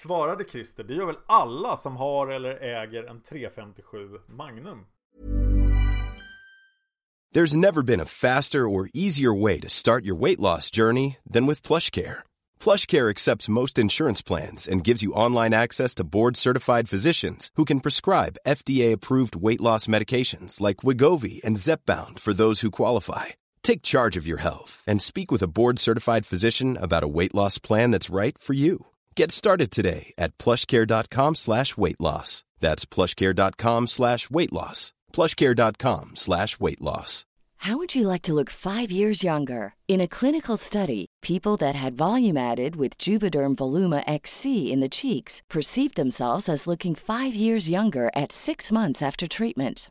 Svarade 0.03 0.45
Christer, 0.45 0.85
det 0.85 0.95
gör 0.95 1.07
väl 1.07 1.19
alla 1.27 1.77
som 1.77 1.97
har 1.97 2.29
eller 2.29 2.63
äger 2.63 3.05
en 3.05 3.23
357 3.23 4.09
Magnum? 4.29 4.87
There's 7.33 7.55
never 7.55 7.83
been 7.83 8.01
a 8.01 8.05
faster 8.05 8.69
or 8.69 8.91
easier 8.93 9.33
way 9.33 9.61
to 9.61 9.69
start 9.69 10.05
your 10.05 10.17
weight 10.17 10.41
loss 10.41 10.69
journey 10.69 11.19
than 11.33 11.47
with 11.47 11.63
PlushCare. 11.63 12.25
PlushCare 12.59 13.09
accepts 13.09 13.49
most 13.49 13.79
insurance 13.79 14.21
plans 14.21 14.67
and 14.67 14.83
gives 14.83 15.01
you 15.05 15.13
online 15.13 15.55
access 15.55 15.95
to 15.95 16.05
board-certified 16.17 16.89
physicians 16.89 17.51
who 17.55 17.65
can 17.65 17.79
prescribe 17.79 18.41
FDA-approved 18.45 19.37
weight 19.37 19.61
loss 19.61 19.87
medications 19.87 20.61
like 20.61 20.79
Wigovi 20.79 21.41
and 21.45 21.57
Zepbound 21.57 22.19
for 22.19 22.33
those 22.33 22.63
who 22.63 22.71
qualify. 22.73 23.27
Take 23.63 23.83
charge 23.83 24.17
of 24.17 24.27
your 24.27 24.39
health 24.39 24.83
and 24.89 25.01
speak 25.01 25.31
with 25.31 25.43
a 25.43 25.49
board-certified 25.49 26.27
physician 26.27 26.77
about 26.77 27.05
a 27.05 27.13
weight 27.17 27.35
loss 27.35 27.59
plan 27.59 27.93
that's 27.93 28.11
right 28.11 28.37
for 28.37 28.55
you. 28.55 28.87
Get 29.17 29.31
started 29.31 29.71
today 29.71 30.13
at 30.19 30.37
plushcare.com 30.39 31.35
slash 31.35 31.77
weight 31.77 32.01
loss. 32.01 32.45
That's 32.61 32.85
plushcare.com 32.85 33.87
slash 33.87 34.31
weight 34.31 34.53
loss. 34.53 34.93
Plushcare.com 35.13 36.17
slash 36.17 36.61
weight 36.61 36.81
loss. 36.81 37.27
How 37.65 37.77
would 37.77 37.95
you 37.95 38.09
like 38.09 38.23
to 38.23 38.33
look 38.33 38.49
five 38.49 38.91
years 38.91 39.23
younger? 39.23 39.75
In 39.87 40.01
a 40.01 40.09
clinical 40.09 40.57
study, 40.57 41.05
people 41.21 41.59
that 41.59 41.75
had 41.75 41.93
volume 41.93 42.39
added 42.39 42.75
with 42.77 42.97
Juvederm 42.97 43.55
Voluma 43.57 44.03
XC 44.07 44.73
in 44.73 44.81
the 44.81 44.89
cheeks 44.89 45.43
perceived 45.51 45.95
themselves 45.97 46.49
as 46.49 46.67
looking 46.67 46.95
five 46.95 47.35
years 47.35 47.69
younger 47.69 48.11
at 48.17 48.33
six 48.33 48.73
months 48.73 49.03
after 49.03 49.29
treatment. 49.29 49.91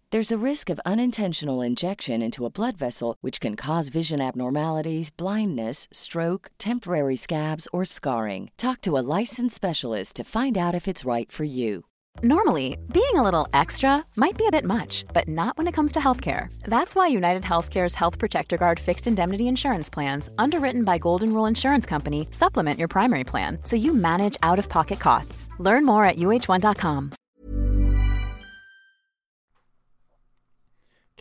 There's 0.11 0.31
a 0.33 0.45
risk 0.45 0.69
of 0.69 0.81
unintentional 0.85 1.61
injection 1.61 2.21
into 2.21 2.45
a 2.45 2.49
blood 2.49 2.75
vessel, 2.75 3.15
which 3.21 3.39
can 3.39 3.55
cause 3.55 3.87
vision 3.87 4.19
abnormalities, 4.19 5.09
blindness, 5.09 5.87
stroke, 5.93 6.51
temporary 6.57 7.15
scabs, 7.15 7.65
or 7.71 7.85
scarring. 7.85 8.51
Talk 8.57 8.81
to 8.81 8.97
a 8.97 9.05
licensed 9.19 9.55
specialist 9.55 10.17
to 10.17 10.25
find 10.25 10.57
out 10.57 10.75
if 10.75 10.85
it's 10.85 11.05
right 11.05 11.31
for 11.31 11.45
you. 11.45 11.85
Normally, 12.21 12.77
being 12.91 13.15
a 13.15 13.23
little 13.23 13.47
extra 13.53 14.03
might 14.17 14.37
be 14.37 14.45
a 14.45 14.51
bit 14.51 14.65
much, 14.65 15.05
but 15.13 15.29
not 15.29 15.57
when 15.57 15.65
it 15.65 15.75
comes 15.77 15.93
to 15.93 15.99
healthcare. 15.99 16.53
That's 16.63 16.93
why 16.93 17.07
United 17.07 17.43
Healthcare's 17.43 17.95
Health 17.95 18.19
Protector 18.19 18.57
Guard 18.57 18.81
fixed 18.81 19.07
indemnity 19.07 19.47
insurance 19.47 19.89
plans, 19.89 20.29
underwritten 20.37 20.83
by 20.83 20.97
Golden 20.97 21.33
Rule 21.33 21.45
Insurance 21.45 21.85
Company, 21.85 22.27
supplement 22.31 22.77
your 22.77 22.89
primary 22.89 23.23
plan 23.23 23.59
so 23.63 23.77
you 23.77 23.93
manage 23.93 24.35
out 24.43 24.59
of 24.59 24.67
pocket 24.67 24.99
costs. 24.99 25.47
Learn 25.57 25.85
more 25.85 26.03
at 26.03 26.17
uh1.com. 26.17 27.13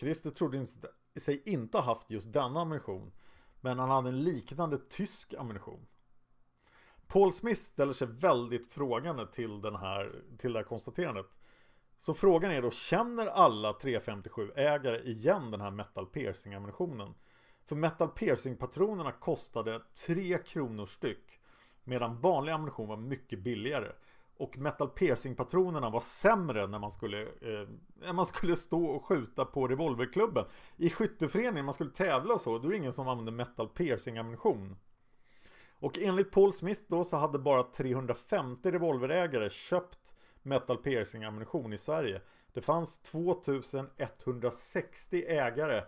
Christer 0.00 0.30
trodde 0.30 0.66
sig 1.20 1.42
inte 1.46 1.78
ha 1.78 1.84
haft 1.84 2.10
just 2.10 2.32
denna 2.32 2.60
ammunition, 2.60 3.12
men 3.60 3.78
han 3.78 3.90
hade 3.90 4.08
en 4.08 4.22
liknande 4.22 4.78
tysk 4.88 5.34
ammunition. 5.34 5.86
Paul 7.06 7.32
Smith 7.32 7.60
ställer 7.60 7.92
sig 7.92 8.08
väldigt 8.08 8.72
frågande 8.72 9.26
till, 9.26 9.60
den 9.60 9.76
här, 9.76 10.22
till 10.38 10.52
det 10.52 10.58
här 10.58 10.64
konstaterandet. 10.64 11.26
Så 11.96 12.14
frågan 12.14 12.50
är 12.50 12.62
då, 12.62 12.70
känner 12.70 13.26
alla 13.26 13.72
357-ägare 13.72 15.02
igen 15.04 15.50
den 15.50 15.60
här 15.60 15.70
Metal 15.70 16.06
Piercing 16.06 16.54
ammunitionen? 16.54 17.14
För 17.64 17.76
Metal 17.76 18.08
Piercing-patronerna 18.08 19.12
kostade 19.12 19.82
3 20.06 20.38
kronor 20.38 20.86
styck. 20.86 21.38
Medan 21.84 22.20
vanlig 22.20 22.52
ammunition 22.52 22.88
var 22.88 22.96
mycket 22.96 23.38
billigare. 23.38 23.92
Och 24.40 24.58
Metal 24.58 24.88
Piercing-patronerna 24.88 25.90
var 25.90 26.00
sämre 26.00 26.66
när 26.66 26.78
man 26.78 26.90
skulle, 26.90 27.22
eh, 27.22 28.12
man 28.12 28.26
skulle 28.26 28.56
stå 28.56 28.86
och 28.86 29.04
skjuta 29.04 29.44
på 29.44 29.68
revolverklubben. 29.68 30.44
I 30.76 30.90
skytteföreningen, 30.90 31.64
man 31.64 31.74
skulle 31.74 31.90
tävla 31.90 32.34
och 32.34 32.40
så, 32.40 32.58
då 32.58 32.68
är 32.68 32.70
det 32.70 32.76
ingen 32.76 32.92
som 32.92 33.08
använde 33.08 33.32
Metal 33.32 33.68
Piercing-ammunition. 33.68 34.76
Och 35.78 35.98
enligt 35.98 36.30
Paul 36.30 36.52
Smith 36.52 36.80
då 36.88 37.04
så 37.04 37.16
hade 37.16 37.38
bara 37.38 37.62
350 37.62 38.70
revolverägare 38.70 39.50
köpt 39.50 40.14
Metal 40.42 40.76
Piercing 40.76 41.24
ammunition 41.24 41.72
i 41.72 41.78
Sverige. 41.78 42.20
Det 42.52 42.60
fanns 42.60 42.98
2160 42.98 45.24
ägare 45.28 45.84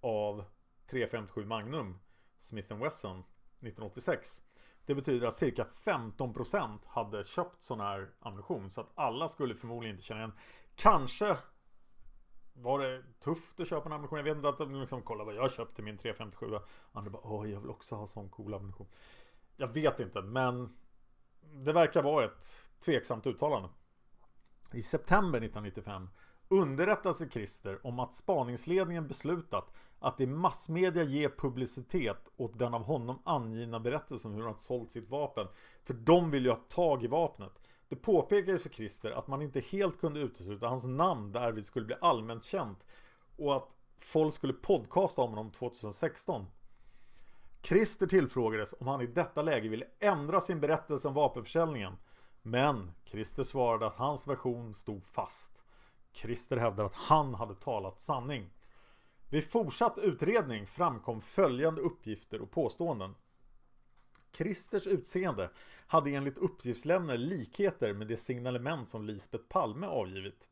av 0.00 0.44
357 0.90 1.44
Magnum 1.44 1.98
Smith 2.38 2.74
Wesson 2.74 3.18
1986. 3.18 4.42
Det 4.86 4.94
betyder 4.94 5.26
att 5.26 5.34
cirka 5.34 5.66
15% 5.84 6.78
hade 6.86 7.24
köpt 7.24 7.62
sån 7.62 7.80
här 7.80 8.10
ammunition. 8.20 8.70
Så 8.70 8.80
att 8.80 8.92
alla 8.94 9.28
skulle 9.28 9.54
förmodligen 9.54 9.96
inte 9.96 10.06
känna 10.06 10.20
igen. 10.20 10.32
Kanske 10.74 11.36
var 12.52 12.78
det 12.78 13.02
tufft 13.20 13.60
att 13.60 13.68
köpa 13.68 13.86
en 13.86 13.92
ammunition? 13.92 14.18
Jag 14.18 14.24
vet 14.24 14.36
inte 14.36 14.48
att 14.48 14.58
de 14.58 14.80
liksom 14.80 15.02
kollade 15.02 15.26
vad 15.26 15.34
jag 15.34 15.52
köpte 15.52 15.82
min 15.82 15.98
357. 15.98 16.46
Andra 16.92 17.10
bara 17.10 17.22
åh 17.22 17.50
jag 17.50 17.60
vill 17.60 17.70
också 17.70 17.94
ha 17.94 18.06
sån 18.06 18.28
cool 18.28 18.54
ammunition. 18.54 18.86
Jag 19.56 19.68
vet 19.68 20.00
inte, 20.00 20.22
men 20.22 20.76
det 21.40 21.72
verkar 21.72 22.02
vara 22.02 22.24
ett 22.24 22.70
tveksamt 22.84 23.26
uttalande. 23.26 23.68
I 24.72 24.82
september 24.82 25.38
1995 25.38 26.08
underrättar 26.54 27.12
sig 27.12 27.30
Christer 27.30 27.86
om 27.86 27.98
att 27.98 28.14
spaningsledningen 28.14 29.08
beslutat 29.08 29.72
att 29.98 30.20
i 30.20 30.26
massmedia 30.26 31.02
ge 31.02 31.28
publicitet 31.28 32.32
åt 32.36 32.58
den 32.58 32.74
av 32.74 32.82
honom 32.82 33.18
angivna 33.24 33.80
berättelsen 33.80 34.30
om 34.30 34.36
hur 34.36 34.44
han 34.44 34.58
sålt 34.58 34.90
sitt 34.90 35.10
vapen. 35.10 35.46
För 35.82 35.94
de 35.94 36.30
vill 36.30 36.44
ju 36.44 36.50
ha 36.50 36.56
tag 36.56 37.04
i 37.04 37.06
vapnet. 37.06 37.52
Det 37.88 37.96
påpekades 37.96 38.62
för 38.62 38.70
Christer 38.70 39.10
att 39.10 39.26
man 39.26 39.42
inte 39.42 39.60
helt 39.60 40.00
kunde 40.00 40.20
utesluta 40.20 40.68
hans 40.68 40.84
namn 40.84 41.32
därvid 41.32 41.66
skulle 41.66 41.86
bli 41.86 41.96
allmänt 42.00 42.44
känt 42.44 42.86
och 43.36 43.56
att 43.56 43.68
folk 43.98 44.34
skulle 44.34 44.52
podcasta 44.52 45.22
om 45.22 45.30
honom 45.30 45.50
2016. 45.50 46.46
Christer 47.62 48.06
tillfrågades 48.06 48.74
om 48.80 48.86
han 48.86 49.00
i 49.00 49.06
detta 49.06 49.42
läge 49.42 49.68
ville 49.68 49.86
ändra 50.00 50.40
sin 50.40 50.60
berättelse 50.60 51.08
om 51.08 51.14
vapenförsäljningen. 51.14 51.92
Men 52.42 52.90
Christer 53.04 53.42
svarade 53.42 53.86
att 53.86 53.96
hans 53.96 54.28
version 54.28 54.74
stod 54.74 55.06
fast. 55.06 55.63
Christer 56.14 56.56
hävdar 56.56 56.84
att 56.84 56.94
han 56.94 57.34
hade 57.34 57.54
talat 57.54 58.00
sanning. 58.00 58.50
Vid 59.30 59.50
fortsatt 59.50 59.98
utredning 59.98 60.66
framkom 60.66 61.20
följande 61.20 61.80
uppgifter 61.80 62.40
och 62.40 62.50
påståenden. 62.50 63.14
Christers 64.32 64.86
utseende 64.86 65.50
hade 65.86 66.10
enligt 66.10 66.38
uppgiftslämnare 66.38 67.16
likheter 67.16 67.92
med 67.92 68.06
det 68.06 68.16
signalement 68.16 68.88
som 68.88 69.04
Lisbeth 69.04 69.44
Palme 69.44 69.86
avgivit. 69.86 70.48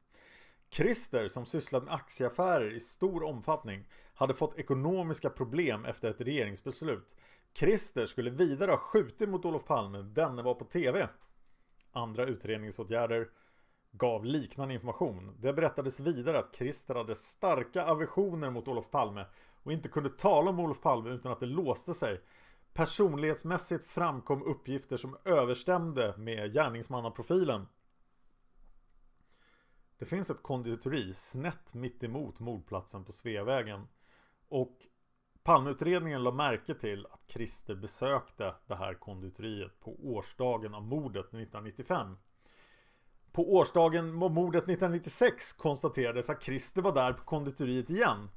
Christer, 0.71 1.29
som 1.29 1.47
sysslade 1.47 1.85
med 1.85 1.95
aktieaffärer 1.95 2.75
i 2.75 2.81
stor 2.81 3.23
omfattning, 3.23 3.85
hade 4.15 4.35
fått 4.35 4.59
ekonomiska 4.59 5.31
problem 5.31 5.85
efter 5.85 6.11
ett 6.11 6.21
regeringsbeslut. 6.21 7.17
Christer 7.55 8.07
skulle 8.07 8.31
vidare 8.31 8.71
ha 8.71 8.79
skjutit 8.79 9.29
mot 9.29 9.45
Olof 9.45 9.65
Palme, 9.65 10.03
denne 10.03 10.43
var 10.43 10.55
på 10.55 10.65
TV. 10.65 11.09
Andra 11.93 12.27
utredningsåtgärder 12.27 13.29
gav 13.93 14.25
liknande 14.25 14.75
information. 14.75 15.37
Det 15.41 15.53
berättades 15.53 16.01
vidare 16.01 16.39
att 16.39 16.57
Christer 16.57 16.95
hade 16.95 17.15
starka 17.15 17.85
aversioner 17.85 18.51
mot 18.51 18.69
Olof 18.69 18.91
Palme 18.91 19.27
och 19.63 19.73
inte 19.73 19.89
kunde 19.89 20.11
tala 20.11 20.51
om 20.51 20.61
Olof 20.61 20.81
Palme 20.81 21.11
utan 21.11 21.33
att 21.33 21.41
det 21.41 21.47
låste 21.47 21.95
sig. 21.95 22.21
Personlighetsmässigt 22.73 23.87
framkom 23.87 24.43
uppgifter 24.43 24.97
som 24.97 25.17
överstämde 25.25 26.15
med 26.17 26.53
gärningsmannaprofilen. 26.53 27.67
Det 29.99 30.05
finns 30.05 30.31
ett 30.31 30.43
konditori 30.43 31.15
snett 31.15 31.75
mitt 31.75 32.03
emot 32.03 32.41
mordplatsen 32.41 33.05
på 33.05 33.13
Sveavägen. 33.13 33.89
Och 34.49 34.79
Palmeutredningen 35.43 36.23
la 36.23 36.33
märke 36.33 36.75
till 36.75 37.07
att 37.07 37.25
Christer 37.27 37.75
besökte 37.75 38.55
det 38.67 38.75
här 38.75 38.95
konditoriet 38.95 39.81
på 39.81 39.97
årsdagen 40.03 40.75
av 40.75 40.83
mordet 40.83 41.27
1995. 41.27 42.17
På 43.33 43.55
årsdagen 43.55 44.23
av 44.23 44.31
mordet 44.31 44.65
1996 44.65 45.53
konstaterades 45.53 46.31
att 46.31 46.43
Christer 46.43 46.83
var 46.83 46.95
där 46.95 47.13
på 47.13 47.25
konditoriet 47.25 47.91
igen. 47.91 48.29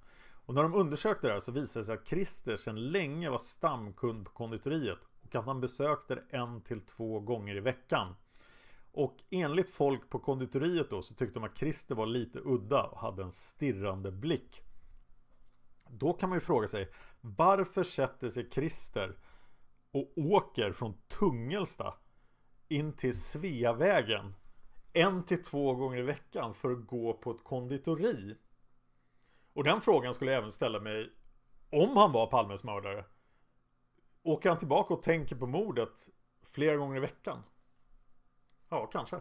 Och 0.46 0.54
när 0.54 0.64
de 0.64 0.74
undersökte 0.74 1.28
det 1.28 1.34
här 1.34 1.40
så 1.40 1.52
visade 1.52 1.82
det 1.82 1.86
sig 1.86 1.96
att 1.96 2.08
Christer 2.08 2.56
sedan 2.56 2.88
länge 2.88 3.30
var 3.30 3.38
stamkund 3.38 4.26
på 4.26 4.32
konditoriet 4.32 5.00
och 5.24 5.36
att 5.36 5.46
han 5.46 5.62
besökte 5.62 6.16
det 6.16 6.38
en 6.38 6.62
till 6.62 6.82
två 6.82 7.20
gånger 7.20 7.56
i 7.56 7.60
veckan. 7.60 8.16
Och 8.92 9.24
enligt 9.30 9.70
folk 9.70 10.10
på 10.10 10.20
konditoriet 10.20 10.90
då 10.90 11.02
så 11.02 11.16
tyckte 11.16 11.40
de 11.40 11.46
att 11.46 11.58
Christer 11.58 11.96
var 11.96 12.06
lite 12.06 12.40
udda 12.40 12.84
och 12.84 13.00
hade 13.00 13.24
en 13.24 13.32
stirrande 13.32 14.12
blick. 14.12 14.62
Då 15.90 16.14
kan 16.14 16.30
man 16.30 16.36
ju 16.36 16.42
fråga 16.42 16.68
sig 16.68 16.90
varför 17.22 17.84
sätter 17.84 18.30
sig 18.30 18.50
Christer 18.52 19.18
och 19.92 20.14
åker 20.16 20.72
från 20.72 20.94
Tungelsta 21.08 21.94
in 22.68 22.94
till 22.94 23.22
Sveavägen 23.22 24.34
en 24.96 25.24
till 25.24 25.44
två 25.44 25.76
gånger 25.76 25.98
i 25.98 26.02
veckan 26.02 26.54
för 26.54 26.72
att 26.72 26.88
gå 26.88 27.14
på 27.14 27.32
ett 27.32 27.44
konditori? 27.44 28.38
Och 29.54 29.64
den 29.64 29.82
frågan 29.82 30.14
skulle 30.14 30.32
jag 30.32 30.38
även 30.38 30.52
ställa 30.52 30.80
mig 30.80 31.10
om 31.70 31.98
han 31.98 32.12
var 32.12 32.28
Palmes 32.28 32.64
mördare. 32.64 33.06
Åker 34.24 34.50
han 34.50 34.58
tillbaka 34.58 34.94
och 34.94 35.04
tänker 35.04 35.36
på 35.36 35.48
mordet 35.48 36.10
flera 36.44 36.76
gånger 36.76 36.98
i 36.98 37.00
veckan? 37.00 37.44
Ja, 38.70 38.86
kanske. 38.86 39.20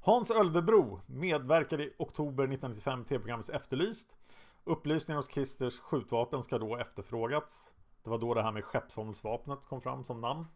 Hans 0.00 0.30
Ölvebro 0.30 1.00
medverkade 1.06 1.84
i 1.84 1.94
oktober 1.98 2.44
1995 2.44 3.00
i 3.00 3.04
tv-programmet 3.04 3.48
Efterlyst. 3.48 4.16
Upplysningen 4.64 5.18
hos 5.18 5.30
Christers 5.30 5.80
skjutvapen 5.80 6.42
ska 6.42 6.58
då 6.58 6.76
efterfrågats. 6.76 7.74
Det 8.02 8.10
var 8.10 8.18
då 8.18 8.34
det 8.34 8.42
här 8.42 8.52
med 8.52 8.64
Skeppsholmsvapnet 8.64 9.66
kom 9.66 9.80
fram 9.80 10.04
som 10.04 10.20
namn. 10.20 10.46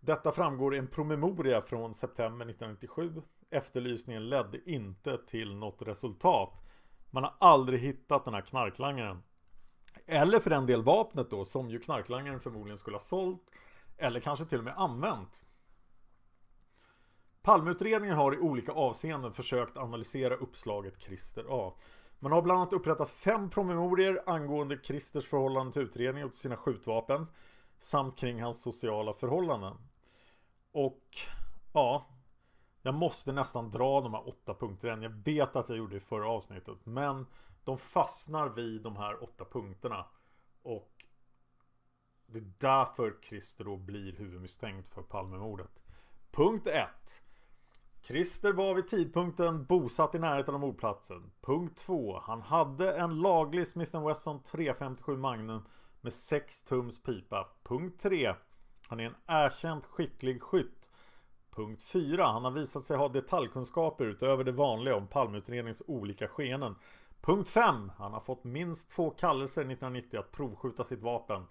Detta 0.00 0.32
framgår 0.32 0.74
i 0.74 0.78
en 0.78 0.86
promemoria 0.86 1.62
från 1.62 1.94
september 1.94 2.46
1997. 2.46 3.22
Efterlysningen 3.52 4.28
ledde 4.28 4.70
inte 4.70 5.18
till 5.18 5.54
något 5.56 5.82
resultat. 5.82 6.62
Man 7.10 7.22
har 7.22 7.34
aldrig 7.38 7.80
hittat 7.80 8.24
den 8.24 8.34
här 8.34 8.40
knarklangaren. 8.40 9.22
Eller 10.06 10.38
för 10.38 10.50
den 10.50 10.66
del 10.66 10.82
vapnet 10.82 11.30
då 11.30 11.44
som 11.44 11.70
ju 11.70 11.78
knarklangaren 11.78 12.40
förmodligen 12.40 12.78
skulle 12.78 12.94
ha 12.94 13.02
sålt. 13.02 13.42
Eller 13.96 14.20
kanske 14.20 14.44
till 14.44 14.58
och 14.58 14.64
med 14.64 14.74
använt. 14.76 15.42
Palmeutredningen 17.42 18.16
har 18.16 18.34
i 18.34 18.38
olika 18.38 18.72
avseenden 18.72 19.32
försökt 19.32 19.76
analysera 19.76 20.34
uppslaget 20.34 21.02
Christer 21.02 21.46
A. 21.48 21.74
Man 22.18 22.32
har 22.32 22.42
bland 22.42 22.60
annat 22.60 22.72
upprättat 22.72 23.10
fem 23.10 23.50
promemorier 23.50 24.22
angående 24.26 24.78
Christers 24.82 25.26
förhållande 25.26 25.72
till 25.72 25.82
utredningen 25.82 26.26
och 26.26 26.32
till 26.32 26.40
sina 26.40 26.56
skjutvapen 26.56 27.26
samt 27.78 28.16
kring 28.16 28.42
hans 28.42 28.62
sociala 28.62 29.12
förhållanden. 29.12 29.76
Och 30.72 31.16
ja, 31.72 32.06
jag 32.82 32.94
måste 32.94 33.32
nästan 33.32 33.70
dra 33.70 34.00
de 34.00 34.14
här 34.14 34.28
åtta 34.28 34.54
punkterna. 34.54 35.02
Jag 35.02 35.10
vet 35.10 35.56
att 35.56 35.68
jag 35.68 35.78
gjorde 35.78 35.92
det 35.92 35.96
i 35.96 36.00
förra 36.00 36.28
avsnittet, 36.28 36.78
men 36.86 37.26
de 37.64 37.78
fastnar 37.78 38.48
vid 38.48 38.82
de 38.82 38.96
här 38.96 39.22
åtta 39.22 39.44
punkterna. 39.44 40.06
Och 40.62 41.06
det 42.26 42.38
är 42.38 42.52
därför 42.58 43.16
Christer 43.22 43.64
då 43.64 43.76
blir 43.76 44.12
huvudmisstänkt 44.12 44.88
för 44.88 45.02
Palmemordet. 45.02 45.82
Punkt 46.30 46.66
1. 46.66 46.88
Christer 48.02 48.52
var 48.52 48.74
vid 48.74 48.88
tidpunkten 48.88 49.64
bosatt 49.64 50.14
i 50.14 50.18
närheten 50.18 50.54
av 50.54 50.60
mordplatsen. 50.60 51.32
Punkt 51.40 51.76
2. 51.76 52.20
Han 52.20 52.42
hade 52.42 52.96
en 52.96 53.20
laglig 53.20 53.66
Smith 53.66 54.06
Wesson 54.06 54.42
357 54.42 55.16
Magnum 55.16 55.64
med 56.00 56.12
6 56.12 56.62
tums 56.62 57.02
pipa. 57.02 57.48
Punkt 57.62 58.00
3. 58.00 58.34
Han 58.88 59.00
är 59.00 59.04
en 59.04 59.14
erkänt 59.26 59.84
skicklig 59.84 60.42
skytt. 60.42 60.81
Punkt 61.56 61.82
4. 61.82 62.24
Han 62.24 62.44
har 62.44 62.50
visat 62.50 62.84
sig 62.84 62.96
ha 62.96 63.08
detaljkunskaper 63.08 64.04
utöver 64.04 64.44
det 64.44 64.52
vanliga 64.52 64.96
om 64.96 65.06
Palmeutredningens 65.06 65.82
olika 65.86 66.28
skeenden. 66.28 66.74
Punkt 67.20 67.48
5. 67.48 67.92
Han 67.98 68.12
har 68.12 68.20
fått 68.20 68.44
minst 68.44 68.90
två 68.90 69.10
kallelser 69.10 69.60
1990 69.60 70.20
att 70.20 70.32
provskjuta 70.32 70.84
sitt 70.84 71.02
vapen. 71.02 71.44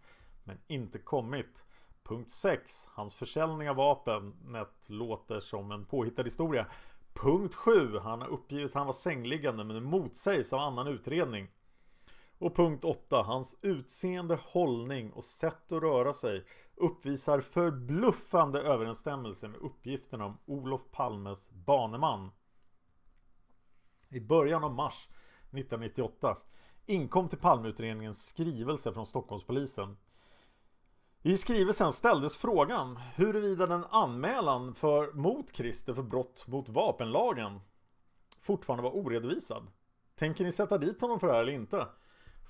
Men 0.44 0.58
inte 0.68 1.00
kommit. 1.00 1.66
Punkt 2.04 2.30
6. 2.30 2.88
Hans 2.92 3.16
försäljning 3.16 3.70
av 3.70 3.76
vapnet 3.76 4.86
låter 4.88 5.40
som 5.40 5.72
en 5.72 5.86
påhittad 5.86 6.24
historia. 6.24 6.66
Punkt 7.14 7.56
7. 7.56 7.98
Han 8.00 8.22
har 8.22 8.28
uppgivit 8.28 8.66
att 8.66 8.74
han 8.74 8.86
var 8.86 8.94
sängliggande 8.94 9.64
men 9.64 9.76
det 9.76 9.82
motsägs 9.82 10.54
av 10.54 10.60
annan 10.60 10.88
utredning. 10.88 11.48
Och 12.42 12.56
punkt 12.56 12.86
8. 12.86 13.22
Hans 13.22 13.56
utseende, 13.62 14.40
hållning 14.44 15.12
och 15.14 15.24
sätt 15.24 15.72
att 15.72 15.82
röra 15.82 16.14
sig 16.14 16.46
uppvisar 16.76 17.40
förbluffande 17.40 18.62
överensstämmelse 18.62 19.48
med 19.48 19.60
uppgifterna 19.60 20.26
om 20.26 20.38
Olof 20.46 20.82
Palmes 20.92 21.50
baneman. 21.50 22.32
I 24.10 24.20
början 24.20 24.64
av 24.64 24.74
mars 24.74 25.10
1998 25.42 26.38
inkom 26.86 27.30
till 27.30 27.38
Palmeutredningens 27.38 28.26
skrivelse 28.26 28.94
från 28.94 29.06
Stockholmspolisen 29.06 29.98
i 31.22 31.38
skrivelsen 31.38 31.92
ställdes 31.92 32.38
frågan 32.38 33.00
huruvida 33.16 33.68
den 33.68 33.86
anmälan 33.90 34.76
för, 34.76 35.12
mot 35.12 35.56
Christer 35.56 35.94
för 35.94 36.04
brott 36.04 36.48
mot 36.48 36.70
vapenlagen 36.70 37.60
fortfarande 38.42 38.84
var 38.84 38.96
oredovisad. 38.96 39.68
Tänker 40.16 40.44
ni 40.44 40.52
sätta 40.52 40.78
dit 40.78 41.02
honom 41.02 41.20
för 41.20 41.28
det 41.28 41.34
här 41.34 41.42
eller 41.42 41.54
inte? 41.54 41.88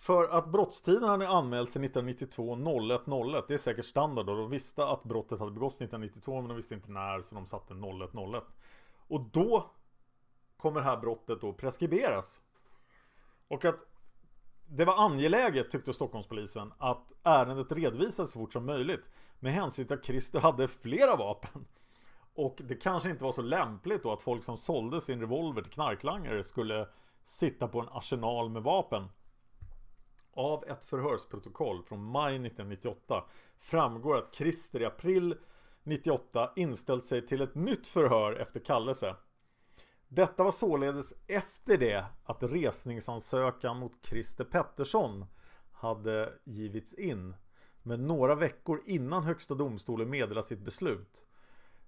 För 0.01 0.23
att 0.23 0.47
brottstiden 0.47 1.09
hade 1.09 1.27
anmälts 1.29 1.73
till 1.73 1.83
1992 1.83 2.55
01 2.55 3.01
01 3.07 3.47
Det 3.47 3.53
är 3.53 3.57
säkert 3.57 3.85
standard 3.85 4.29
och 4.29 4.37
de 4.37 4.49
visste 4.49 4.85
att 4.85 5.03
brottet 5.03 5.39
hade 5.39 5.51
begåtts 5.51 5.75
1992 5.75 6.41
men 6.41 6.47
de 6.47 6.55
visste 6.55 6.73
inte 6.73 6.91
när 6.91 7.21
så 7.21 7.35
de 7.35 7.45
satte 7.45 7.73
01 7.73 8.13
01 8.33 8.43
Och 9.07 9.21
då 9.21 9.71
kommer 10.57 10.79
det 10.79 10.85
här 10.85 10.97
brottet 10.97 11.41
då 11.41 11.53
preskriberas. 11.53 12.39
Och 13.47 13.65
att 13.65 13.75
det 14.65 14.85
var 14.85 15.05
angeläget 15.05 15.69
tyckte 15.69 15.93
Stockholmspolisen 15.93 16.73
att 16.77 17.13
ärendet 17.23 17.71
redovisades 17.71 18.31
så 18.31 18.39
fort 18.39 18.53
som 18.53 18.65
möjligt 18.65 19.09
med 19.39 19.53
hänsyn 19.53 19.87
till 19.87 19.97
att 19.97 20.05
Christer 20.05 20.39
hade 20.39 20.67
flera 20.67 21.15
vapen. 21.15 21.65
Och 22.33 22.61
det 22.63 22.75
kanske 22.75 23.09
inte 23.09 23.23
var 23.23 23.31
så 23.31 23.41
lämpligt 23.41 24.03
då 24.03 24.11
att 24.11 24.21
folk 24.21 24.43
som 24.43 24.57
sålde 24.57 25.01
sin 25.01 25.19
revolver 25.19 25.61
till 25.61 25.71
knarklangare 25.71 26.43
skulle 26.43 26.87
sitta 27.25 27.67
på 27.67 27.79
en 27.79 27.89
arsenal 27.91 28.49
med 28.49 28.63
vapen. 28.63 29.07
Av 30.33 30.63
ett 30.67 30.83
förhörsprotokoll 30.83 31.83
från 31.83 32.03
maj 32.03 32.35
1998 32.35 33.25
framgår 33.57 34.17
att 34.17 34.35
Christer 34.35 34.81
i 34.81 34.85
april 34.85 35.35
98 35.83 36.51
inställt 36.55 37.05
sig 37.05 37.27
till 37.27 37.41
ett 37.41 37.55
nytt 37.55 37.87
förhör 37.87 38.33
efter 38.33 38.59
kallelse. 38.59 39.15
Detta 40.07 40.43
var 40.43 40.51
således 40.51 41.13
efter 41.27 41.77
det 41.77 42.05
att 42.23 42.43
resningsansökan 42.43 43.77
mot 43.77 44.05
Christer 44.05 44.43
Pettersson 44.43 45.25
hade 45.71 46.33
givits 46.43 46.93
in. 46.93 47.35
Men 47.83 48.07
några 48.07 48.35
veckor 48.35 48.81
innan 48.85 49.23
Högsta 49.23 49.55
domstolen 49.55 50.09
meddelade 50.09 50.47
sitt 50.47 50.65
beslut. 50.65 51.25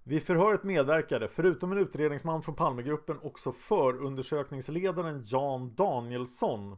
Vid 0.02 0.22
förhöret 0.22 0.64
medverkade, 0.64 1.28
förutom 1.28 1.72
en 1.72 1.78
utredningsman 1.78 2.42
från 2.42 2.54
Palmegruppen, 2.54 3.18
också 3.22 3.52
förundersökningsledaren 3.52 5.22
Jan 5.24 5.74
Danielsson. 5.74 6.76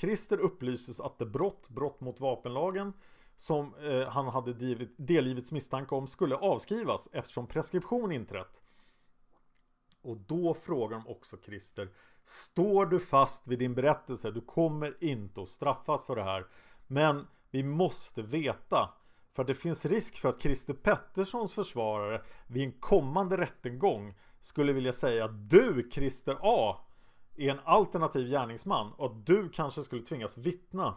Christer 0.00 0.38
upplystes 0.38 1.00
att 1.00 1.18
det 1.18 1.26
brott, 1.26 1.68
brott 1.68 2.00
mot 2.00 2.20
vapenlagen, 2.20 2.92
som 3.36 3.74
eh, 3.74 4.08
han 4.08 4.28
hade 4.28 4.52
delgivits 4.96 5.52
misstanke 5.52 5.94
om 5.94 6.06
skulle 6.06 6.36
avskrivas 6.36 7.08
eftersom 7.12 7.46
preskription 7.46 8.12
inträtt. 8.12 8.62
Och 10.02 10.16
då 10.16 10.54
frågar 10.54 10.98
de 10.98 11.08
också 11.08 11.36
Christer 11.44 11.88
Står 12.24 12.86
du 12.86 13.00
fast 13.00 13.48
vid 13.48 13.58
din 13.58 13.74
berättelse? 13.74 14.30
Du 14.30 14.40
kommer 14.40 15.04
inte 15.04 15.42
att 15.42 15.48
straffas 15.48 16.04
för 16.04 16.16
det 16.16 16.22
här. 16.22 16.46
Men 16.86 17.26
vi 17.50 17.62
måste 17.62 18.22
veta 18.22 18.90
för 19.32 19.42
att 19.42 19.46
det 19.46 19.54
finns 19.54 19.86
risk 19.86 20.18
för 20.18 20.28
att 20.28 20.42
Christer 20.42 20.74
Petterssons 20.74 21.54
försvarare 21.54 22.22
vid 22.46 22.62
en 22.62 22.72
kommande 22.72 23.36
rättegång 23.36 24.14
skulle 24.40 24.72
vilja 24.72 24.92
säga 24.92 25.24
att 25.24 25.50
du 25.50 25.88
Christer 25.92 26.36
A 26.40 26.76
är 27.38 27.50
en 27.50 27.60
alternativ 27.64 28.28
gärningsman 28.28 28.92
och 28.92 29.06
att 29.06 29.26
du 29.26 29.48
kanske 29.48 29.82
skulle 29.82 30.02
tvingas 30.02 30.38
vittna 30.38 30.94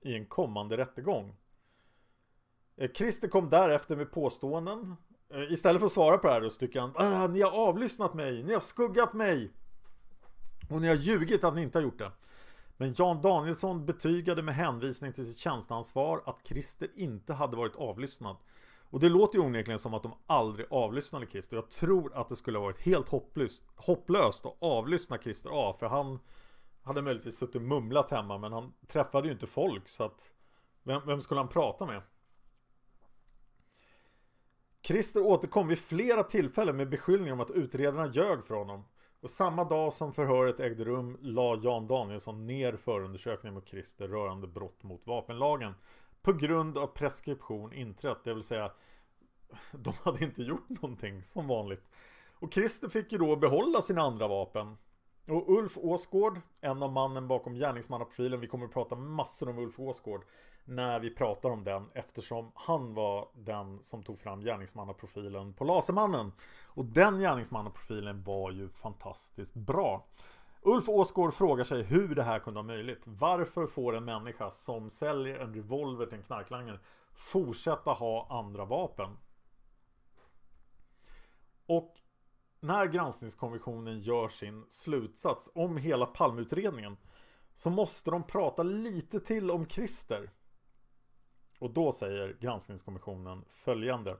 i 0.00 0.14
en 0.14 0.26
kommande 0.26 0.76
rättegång. 0.76 1.36
Eh, 2.76 2.90
Christer 2.92 3.28
kom 3.28 3.50
därefter 3.50 3.96
med 3.96 4.12
påståenden. 4.12 4.96
Eh, 5.34 5.52
istället 5.52 5.80
för 5.80 5.86
att 5.86 5.92
svara 5.92 6.18
på 6.18 6.26
det 6.26 6.32
här 6.32 6.48
så 6.48 6.58
tycker 6.58 6.80
han 6.80 6.92
ah, 6.96 7.26
Ni 7.26 7.40
har 7.40 7.50
avlyssnat 7.50 8.14
mig, 8.14 8.42
ni 8.42 8.52
har 8.52 8.60
skuggat 8.60 9.12
mig 9.12 9.52
och 10.70 10.80
ni 10.80 10.88
har 10.88 10.94
ljugit 10.94 11.44
att 11.44 11.54
ni 11.54 11.62
inte 11.62 11.78
har 11.78 11.82
gjort 11.82 11.98
det. 11.98 12.12
Men 12.76 12.94
Jan 12.96 13.22
Danielsson 13.22 13.86
betygade 13.86 14.42
med 14.42 14.54
hänvisning 14.54 15.12
till 15.12 15.26
sitt 15.26 15.38
tjänsteansvar 15.38 16.22
att 16.26 16.46
Christer 16.46 16.88
inte 16.94 17.34
hade 17.34 17.56
varit 17.56 17.76
avlyssnad. 17.76 18.36
Och 18.90 19.00
det 19.00 19.08
låter 19.08 19.38
ju 19.38 19.44
onekligen 19.44 19.78
som 19.78 19.94
att 19.94 20.02
de 20.02 20.14
aldrig 20.26 20.66
avlyssnade 20.70 21.26
Christer. 21.26 21.56
Jag 21.56 21.70
tror 21.70 22.16
att 22.16 22.28
det 22.28 22.36
skulle 22.36 22.58
ha 22.58 22.64
varit 22.64 22.80
helt 22.80 23.08
hopplöst, 23.08 23.64
hopplöst 23.74 24.46
att 24.46 24.56
avlyssna 24.60 25.18
Christer 25.18 25.50
A. 25.52 25.74
För 25.78 25.86
han 25.86 26.18
hade 26.82 27.02
möjligtvis 27.02 27.38
suttit 27.38 27.56
och 27.56 27.62
mumlat 27.62 28.10
hemma 28.10 28.38
men 28.38 28.52
han 28.52 28.72
träffade 28.86 29.28
ju 29.28 29.32
inte 29.32 29.46
folk 29.46 29.88
så 29.88 30.04
att 30.04 30.32
vem, 30.82 31.06
vem 31.06 31.20
skulle 31.20 31.40
han 31.40 31.48
prata 31.48 31.86
med? 31.86 32.02
Christer 34.82 35.22
återkom 35.22 35.68
vid 35.68 35.78
flera 35.78 36.22
tillfällen 36.22 36.76
med 36.76 36.88
beskyllningar 36.88 37.32
om 37.32 37.40
att 37.40 37.50
utredarna 37.50 38.12
ljög 38.12 38.44
för 38.44 38.54
honom. 38.54 38.84
Och 39.20 39.30
samma 39.30 39.64
dag 39.64 39.92
som 39.92 40.12
förhöret 40.12 40.60
ägde 40.60 40.84
rum 40.84 41.18
la 41.20 41.58
Jan 41.62 41.86
Danielsson 41.86 42.46
ner 42.46 42.76
förundersökningen 42.76 43.54
mot 43.54 43.68
Christer 43.68 44.08
rörande 44.08 44.46
brott 44.46 44.82
mot 44.82 45.06
vapenlagen. 45.06 45.74
På 46.22 46.32
grund 46.32 46.78
av 46.78 46.86
preskription 46.86 47.72
inträtt, 47.72 48.24
det 48.24 48.34
vill 48.34 48.42
säga 48.42 48.72
de 49.72 49.92
hade 50.02 50.24
inte 50.24 50.42
gjort 50.42 50.68
någonting 50.68 51.22
som 51.22 51.48
vanligt. 51.48 51.88
Och 52.40 52.54
Christer 52.54 52.88
fick 52.88 53.12
ju 53.12 53.18
då 53.18 53.36
behålla 53.36 53.82
sina 53.82 54.02
andra 54.02 54.28
vapen. 54.28 54.76
Och 55.28 55.48
Ulf 55.58 55.78
Åsgård, 55.78 56.40
en 56.60 56.82
av 56.82 56.92
mannen 56.92 57.28
bakom 57.28 57.54
gärningsmannaprofilen, 57.54 58.40
vi 58.40 58.46
kommer 58.46 58.64
att 58.64 58.72
prata 58.72 58.96
massor 58.96 59.48
om 59.48 59.58
Ulf 59.58 59.80
Åsgård 59.80 60.24
när 60.64 61.00
vi 61.00 61.10
pratar 61.10 61.50
om 61.50 61.64
den 61.64 61.90
eftersom 61.94 62.52
han 62.54 62.94
var 62.94 63.28
den 63.34 63.82
som 63.82 64.02
tog 64.02 64.18
fram 64.18 64.40
gärningsmannaprofilen 64.40 65.52
på 65.52 65.64
Lasermannen. 65.64 66.32
Och 66.66 66.84
den 66.84 67.18
gärningsmannaprofilen 67.18 68.22
var 68.22 68.50
ju 68.50 68.68
fantastiskt 68.68 69.54
bra. 69.54 70.06
Ulf 70.68 70.88
Åsgård 70.88 71.34
frågar 71.34 71.64
sig 71.64 71.82
hur 71.82 72.14
det 72.14 72.22
här 72.22 72.38
kunde 72.38 72.58
vara 72.58 72.66
möjligt. 72.66 73.02
Varför 73.04 73.66
får 73.66 73.96
en 73.96 74.04
människa 74.04 74.50
som 74.50 74.90
säljer 74.90 75.38
en 75.38 75.54
revolver 75.54 76.06
till 76.06 76.18
en 76.18 76.22
knarklangare 76.22 76.78
fortsätta 77.12 77.90
ha 77.90 78.26
andra 78.30 78.64
vapen? 78.64 79.16
Och 81.66 81.94
när 82.60 82.86
granskningskommissionen 82.86 83.98
gör 83.98 84.28
sin 84.28 84.66
slutsats 84.68 85.50
om 85.54 85.76
hela 85.76 86.06
Palmeutredningen 86.06 86.96
så 87.54 87.70
måste 87.70 88.10
de 88.10 88.22
prata 88.22 88.62
lite 88.62 89.20
till 89.20 89.50
om 89.50 89.66
Christer. 89.66 90.30
Och 91.58 91.70
då 91.70 91.92
säger 91.92 92.36
granskningskommissionen 92.40 93.44
följande. 93.48 94.16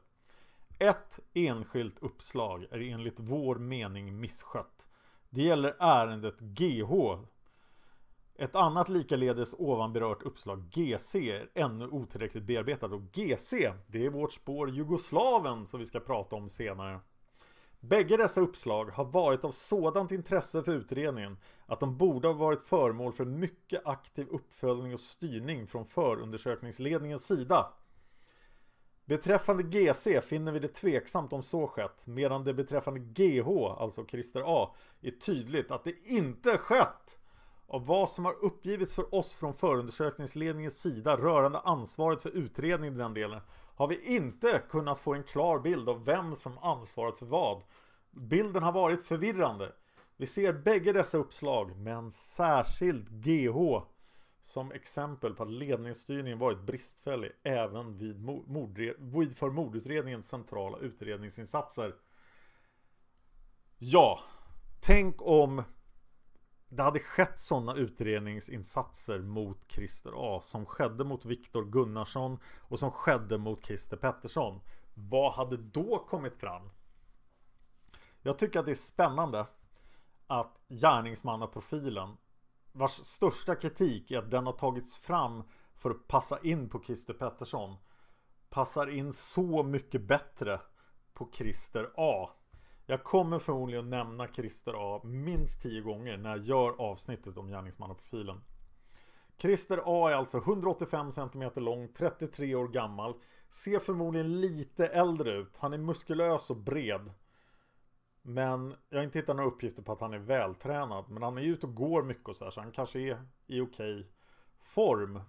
Ett 0.79 1.21
enskilt 1.35 1.99
uppslag 1.99 2.67
är 2.71 2.81
enligt 2.81 3.21
vår 3.21 3.57
mening 3.57 4.21
misskött. 4.21 4.89
Det 5.31 5.43
gäller 5.43 5.77
ärendet 5.79 6.41
GH. 6.41 6.93
Ett 8.35 8.55
annat 8.55 8.89
likaledes 8.89 9.55
ovan 9.59 9.93
berört 9.93 10.23
uppslag 10.23 10.69
GC 10.71 11.15
är 11.15 11.51
ännu 11.55 11.89
otillräckligt 11.89 12.45
bearbetat 12.45 12.93
och 12.93 13.03
GC 13.13 13.73
det 13.87 14.07
är 14.07 14.11
vårt 14.11 14.33
spår 14.33 14.71
Jugoslaven 14.71 15.67
som 15.67 15.81
vi 15.81 15.87
ska 15.87 16.01
prata 16.01 16.37
om 16.37 16.49
senare. 16.49 17.01
Bägge 17.81 18.17
dessa 18.17 18.41
uppslag 18.41 18.91
har 18.91 19.05
varit 19.05 19.45
av 19.45 19.51
sådant 19.51 20.13
intresse 20.13 20.63
för 20.63 20.73
utredningen 20.73 21.39
att 21.67 21.81
de 21.81 21.97
borde 21.97 22.29
ha 22.29 22.35
varit 22.35 22.63
föremål 22.63 23.13
för 23.13 23.25
mycket 23.25 23.87
aktiv 23.87 24.29
uppföljning 24.31 24.95
och 24.95 25.01
styrning 25.01 25.67
från 25.67 25.87
förundersökningsledningens 25.87 27.27
sida. 27.27 27.73
Beträffande 29.09 29.63
GC 29.63 30.21
finner 30.21 30.53
vi 30.53 30.59
det 30.59 30.69
tveksamt 30.69 31.33
om 31.33 31.43
så 31.43 31.67
skett 31.67 32.07
medan 32.07 32.45
det 32.45 32.55
beträffande 32.55 33.01
GH, 33.01 33.49
alltså 33.79 34.07
Christer 34.07 34.43
A, 34.47 34.75
är 35.03 35.11
tydligt 35.11 35.71
att 35.71 35.85
det 35.85 35.95
inte 36.05 36.59
skett. 36.59 37.19
Av 37.67 37.87
vad 37.87 38.11
som 38.11 38.25
har 38.25 38.45
uppgivits 38.45 38.95
för 38.95 39.15
oss 39.15 39.35
från 39.35 39.55
förundersökningsledningens 39.55 40.81
sida 40.81 41.17
rörande 41.17 41.59
ansvaret 41.59 42.23
för 42.23 42.31
utredningen 42.31 42.95
i 42.95 42.99
den 42.99 43.15
delen 43.15 43.41
har 43.75 43.89
vi 43.89 44.17
inte 44.17 44.63
kunnat 44.69 44.99
få 44.99 45.15
en 45.15 45.23
klar 45.23 45.59
bild 45.59 45.89
av 45.89 46.05
vem 46.05 46.37
som 46.37 46.59
ansvarat 46.59 47.19
för 47.19 47.27
vad. 47.27 47.63
Bilden 48.11 48.63
har 48.63 48.73
varit 48.73 49.03
förvirrande. 49.03 49.73
Vi 50.17 50.27
ser 50.27 50.53
bägge 50.53 50.93
dessa 50.93 51.19
uppslag, 51.19 51.77
men 51.77 52.11
särskilt 52.11 53.09
GH 53.09 53.83
som 54.41 54.73
exempel 54.73 55.35
på 55.35 55.43
att 55.43 55.51
ledningsstyrningen 55.51 56.39
varit 56.39 56.61
bristfällig 56.61 57.33
även 57.43 57.99
vid, 57.99 58.21
mordre 58.25 58.95
vid 58.99 59.37
för 59.37 59.51
mordutredningens 59.51 60.29
centrala 60.29 60.79
utredningsinsatser. 60.79 61.95
Ja, 63.79 64.21
tänk 64.81 65.17
om 65.23 65.63
det 66.69 66.83
hade 66.83 67.01
skett 67.01 67.39
sådana 67.39 67.75
utredningsinsatser 67.75 69.19
mot 69.19 69.59
Christer 69.69 70.13
A 70.17 70.41
som 70.43 70.67
skedde 70.67 71.05
mot 71.05 71.25
Viktor 71.25 71.65
Gunnarsson 71.65 72.39
och 72.59 72.79
som 72.79 72.91
skedde 72.91 73.39
mot 73.39 73.67
Christer 73.67 73.97
Pettersson. 73.97 74.61
Vad 74.95 75.33
hade 75.33 75.57
då 75.57 76.07
kommit 76.09 76.37
fram? 76.37 76.71
Jag 78.23 78.39
tycker 78.39 78.61
att 78.61 78.67
det 78.67 78.73
är 78.73 78.75
spännande 78.75 79.47
att 80.27 80.61
gärningsmannaprofilen 80.69 82.17
vars 82.79 82.93
största 82.93 83.55
kritik 83.55 84.11
är 84.11 84.19
att 84.19 84.31
den 84.31 84.47
har 84.47 84.53
tagits 84.53 84.97
fram 84.97 85.43
för 85.77 85.91
att 85.91 86.09
passa 86.09 86.39
in 86.43 86.69
på 86.69 86.83
Christer 86.83 87.15
Pettersson 87.15 87.77
passar 88.51 88.91
in 88.91 89.13
så 89.13 89.63
mycket 89.63 90.03
bättre 90.03 90.61
på 91.15 91.29
Christer 91.33 91.91
A 91.97 92.31
jag 92.91 93.05
kommer 93.05 93.39
förmodligen 93.39 93.85
att 93.85 93.91
nämna 93.91 94.27
Christer 94.27 94.75
A 94.77 95.01
minst 95.05 95.63
10 95.63 95.81
gånger 95.81 96.17
när 96.17 96.31
jag 96.31 96.39
gör 96.39 96.81
avsnittet 96.81 97.39
om 97.39 97.49
gärningsmannaprofilen. 97.49 98.41
Christer 99.39 99.83
A 99.85 100.11
är 100.11 100.15
alltså 100.15 100.39
185 100.39 101.13
cm 101.13 101.51
lång, 101.55 101.89
33 101.89 102.55
år 102.55 102.69
gammal, 102.69 103.15
ser 103.51 103.79
förmodligen 103.79 104.41
lite 104.41 104.87
äldre 104.87 105.33
ut. 105.33 105.57
Han 105.57 105.73
är 105.73 105.79
muskulös 105.79 106.51
och 106.51 106.57
bred. 106.57 107.11
Men 108.29 108.75
jag 108.89 108.99
har 108.99 109.05
inte 109.05 109.19
hittat 109.19 109.37
några 109.37 109.51
uppgifter 109.51 109.83
på 109.83 109.93
att 109.93 110.01
han 110.01 110.15
är 110.15 110.19
vältränad. 110.19 111.05
Men 111.09 111.23
han 111.23 111.39
är 111.39 111.43
ute 111.43 111.67
och 111.67 111.75
går 111.75 112.03
mycket 112.03 112.29
och 112.29 112.37
så 112.37 112.45
här, 112.45 112.51
så 112.51 112.61
han 112.61 112.73
kanske 112.73 113.01
är 113.01 113.23
i 113.47 113.61
okej 113.61 114.11
form. 114.61 115.21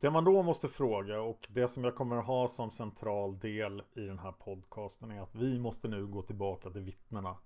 Det 0.00 0.10
man 0.10 0.24
då 0.24 0.42
måste 0.42 0.68
fråga 0.68 1.20
och 1.20 1.46
det 1.50 1.68
som 1.68 1.84
jag 1.84 1.96
kommer 1.96 2.16
att 2.16 2.26
ha 2.26 2.48
som 2.48 2.70
central 2.70 3.38
del 3.38 3.82
i 3.92 4.00
den 4.00 4.18
här 4.18 4.32
podcasten 4.32 5.10
är 5.10 5.22
att 5.22 5.34
vi 5.34 5.58
måste 5.58 5.88
nu 5.88 6.06
gå 6.06 6.22
tillbaka 6.22 6.70
till 6.70 6.80
vittnena. 6.80 7.36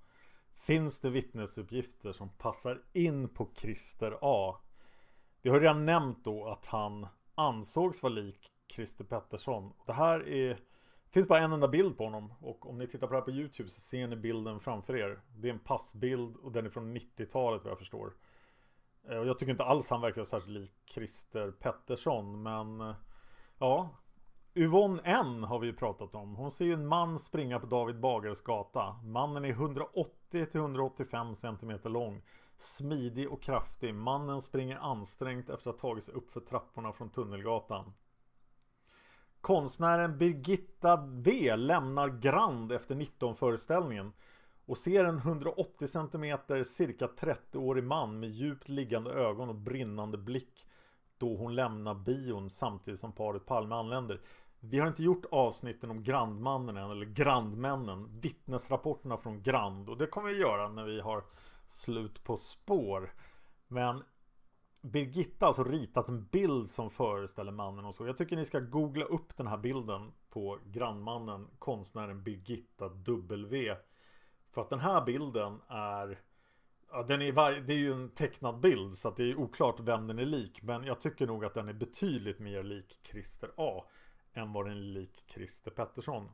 Finns 0.54 1.00
det 1.00 1.10
vittnesuppgifter 1.10 2.12
som 2.12 2.28
passar 2.28 2.82
in 2.92 3.28
på 3.28 3.50
Christer 3.54 4.18
A? 4.20 4.56
Vi 5.42 5.50
har 5.50 5.60
redan 5.60 5.86
nämnt 5.86 6.24
då 6.24 6.48
att 6.48 6.66
han 6.66 7.06
ansågs 7.34 8.02
vara 8.02 8.12
lik 8.12 8.46
Christer 8.72 9.04
Pettersson. 9.04 9.72
Det 9.86 9.92
här 9.92 10.28
är 10.28 10.58
det 11.08 11.12
finns 11.12 11.28
bara 11.28 11.38
en 11.38 11.52
enda 11.52 11.68
bild 11.68 11.96
på 11.96 12.04
honom 12.04 12.32
och 12.40 12.70
om 12.70 12.78
ni 12.78 12.86
tittar 12.86 13.06
på 13.06 13.12
det 13.12 13.18
här 13.18 13.24
på 13.24 13.30
YouTube 13.30 13.68
så 13.68 13.80
ser 13.80 14.06
ni 14.06 14.16
bilden 14.16 14.60
framför 14.60 14.96
er. 14.96 15.20
Det 15.36 15.48
är 15.48 15.52
en 15.52 15.58
passbild 15.58 16.36
och 16.36 16.52
den 16.52 16.66
är 16.66 16.70
från 16.70 16.96
90-talet 16.96 17.64
vad 17.64 17.70
jag 17.70 17.78
förstår. 17.78 18.12
Eh, 19.08 19.16
och 19.16 19.26
jag 19.26 19.38
tycker 19.38 19.50
inte 19.52 19.64
alls 19.64 19.90
han 19.90 20.00
verkar 20.00 20.24
särskilt 20.24 20.58
lik 20.58 20.72
Christer 20.84 21.50
Pettersson 21.50 22.42
men 22.42 22.80
eh, 22.80 22.94
Ja 23.58 23.90
Yvonne 24.54 25.00
N 25.04 25.44
har 25.44 25.58
vi 25.58 25.66
ju 25.66 25.72
pratat 25.72 26.14
om. 26.14 26.36
Hon 26.36 26.50
ser 26.50 26.64
ju 26.64 26.72
en 26.72 26.86
man 26.86 27.18
springa 27.18 27.60
på 27.60 27.66
David 27.66 28.00
Bagares 28.00 28.40
gata. 28.40 28.96
Mannen 29.04 29.44
är 29.44 29.54
180-185 29.54 31.34
cm 31.34 31.92
lång. 31.92 32.22
Smidig 32.56 33.32
och 33.32 33.42
kraftig. 33.42 33.94
Mannen 33.94 34.42
springer 34.42 34.76
ansträngt 34.76 35.50
efter 35.50 35.70
att 35.70 35.80
ha 35.80 35.88
tagit 35.88 36.04
sig 36.04 36.14
upp 36.14 36.30
för 36.30 36.40
trapporna 36.40 36.92
från 36.92 37.10
Tunnelgatan. 37.10 37.92
Konstnären 39.40 40.18
Birgitta 40.18 40.96
V 40.96 41.56
lämnar 41.56 42.08
Grand 42.08 42.72
efter 42.72 42.94
19 42.94 43.34
föreställningen 43.34 44.12
och 44.66 44.78
ser 44.78 45.04
en 45.04 45.18
180 45.18 45.86
cm 45.86 46.64
cirka 46.64 47.06
30-årig 47.06 47.84
man 47.84 48.20
med 48.20 48.30
djupt 48.30 48.68
liggande 48.68 49.10
ögon 49.10 49.48
och 49.48 49.54
brinnande 49.54 50.18
blick 50.18 50.66
då 51.18 51.36
hon 51.36 51.54
lämnar 51.54 51.94
bion 51.94 52.50
samtidigt 52.50 53.00
som 53.00 53.12
paret 53.12 53.46
Palme 53.46 53.74
anländer. 53.74 54.20
Vi 54.60 54.78
har 54.78 54.88
inte 54.88 55.02
gjort 55.02 55.24
avsnitten 55.30 55.90
om 55.90 56.02
Grandmannen 56.02 56.76
än, 56.76 56.90
eller 56.90 57.06
Grandmännen. 57.06 58.20
Vittnesrapporterna 58.20 59.16
från 59.16 59.42
Grand. 59.42 59.88
Och 59.88 59.98
det 59.98 60.06
kommer 60.06 60.28
vi 60.28 60.40
göra 60.40 60.68
när 60.68 60.84
vi 60.84 61.00
har 61.00 61.24
slut 61.66 62.24
på 62.24 62.36
spår. 62.36 63.12
Men 63.68 64.02
Birgitta 64.80 65.46
har 65.46 65.48
alltså 65.48 65.64
ritat 65.64 66.08
en 66.08 66.26
bild 66.26 66.68
som 66.68 66.90
föreställer 66.90 67.52
mannen 67.52 67.84
och 67.84 67.94
så. 67.94 68.06
Jag 68.06 68.18
tycker 68.18 68.36
ni 68.36 68.44
ska 68.44 68.60
googla 68.60 69.04
upp 69.04 69.36
den 69.36 69.46
här 69.46 69.56
bilden 69.56 70.12
på 70.28 70.58
grannmannen, 70.64 71.48
konstnären 71.58 72.22
Birgitta 72.22 72.88
W. 72.88 73.76
För 74.50 74.60
att 74.60 74.70
den 74.70 74.80
här 74.80 75.04
bilden 75.04 75.60
är 75.68 76.18
Ja, 76.90 77.02
den 77.02 77.22
är, 77.22 77.60
det 77.60 77.72
är 77.72 77.78
ju 77.78 77.92
en 77.92 78.08
tecknad 78.08 78.60
bild 78.60 78.94
så 78.94 79.08
att 79.08 79.16
det 79.16 79.30
är 79.30 79.36
oklart 79.36 79.80
vem 79.80 80.06
den 80.06 80.18
är 80.18 80.24
lik. 80.24 80.62
Men 80.62 80.84
jag 80.84 81.00
tycker 81.00 81.26
nog 81.26 81.44
att 81.44 81.54
den 81.54 81.68
är 81.68 81.72
betydligt 81.72 82.38
mer 82.38 82.62
lik 82.62 83.00
Christer 83.02 83.50
A. 83.56 83.84
Än 84.32 84.52
vad 84.52 84.66
den 84.66 84.76
är 84.76 84.82
lik 84.82 85.24
Christer 85.26 85.70
Pettersson. 85.70 86.30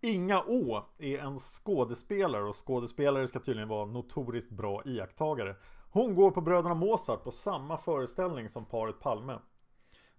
Inga 0.00 0.42
Å 0.42 0.86
är 0.98 1.18
en 1.18 1.38
skådespelare 1.38 2.44
och 2.44 2.66
skådespelare 2.66 3.26
ska 3.26 3.40
tydligen 3.40 3.68
vara 3.68 3.86
notoriskt 3.86 4.50
bra 4.50 4.82
iakttagare. 4.84 5.56
Hon 5.94 6.14
går 6.14 6.30
på 6.30 6.40
Bröderna 6.40 6.74
Mozart 6.74 7.24
på 7.24 7.30
samma 7.30 7.78
föreställning 7.78 8.48
som 8.48 8.64
paret 8.64 9.00
Palme. 9.00 9.38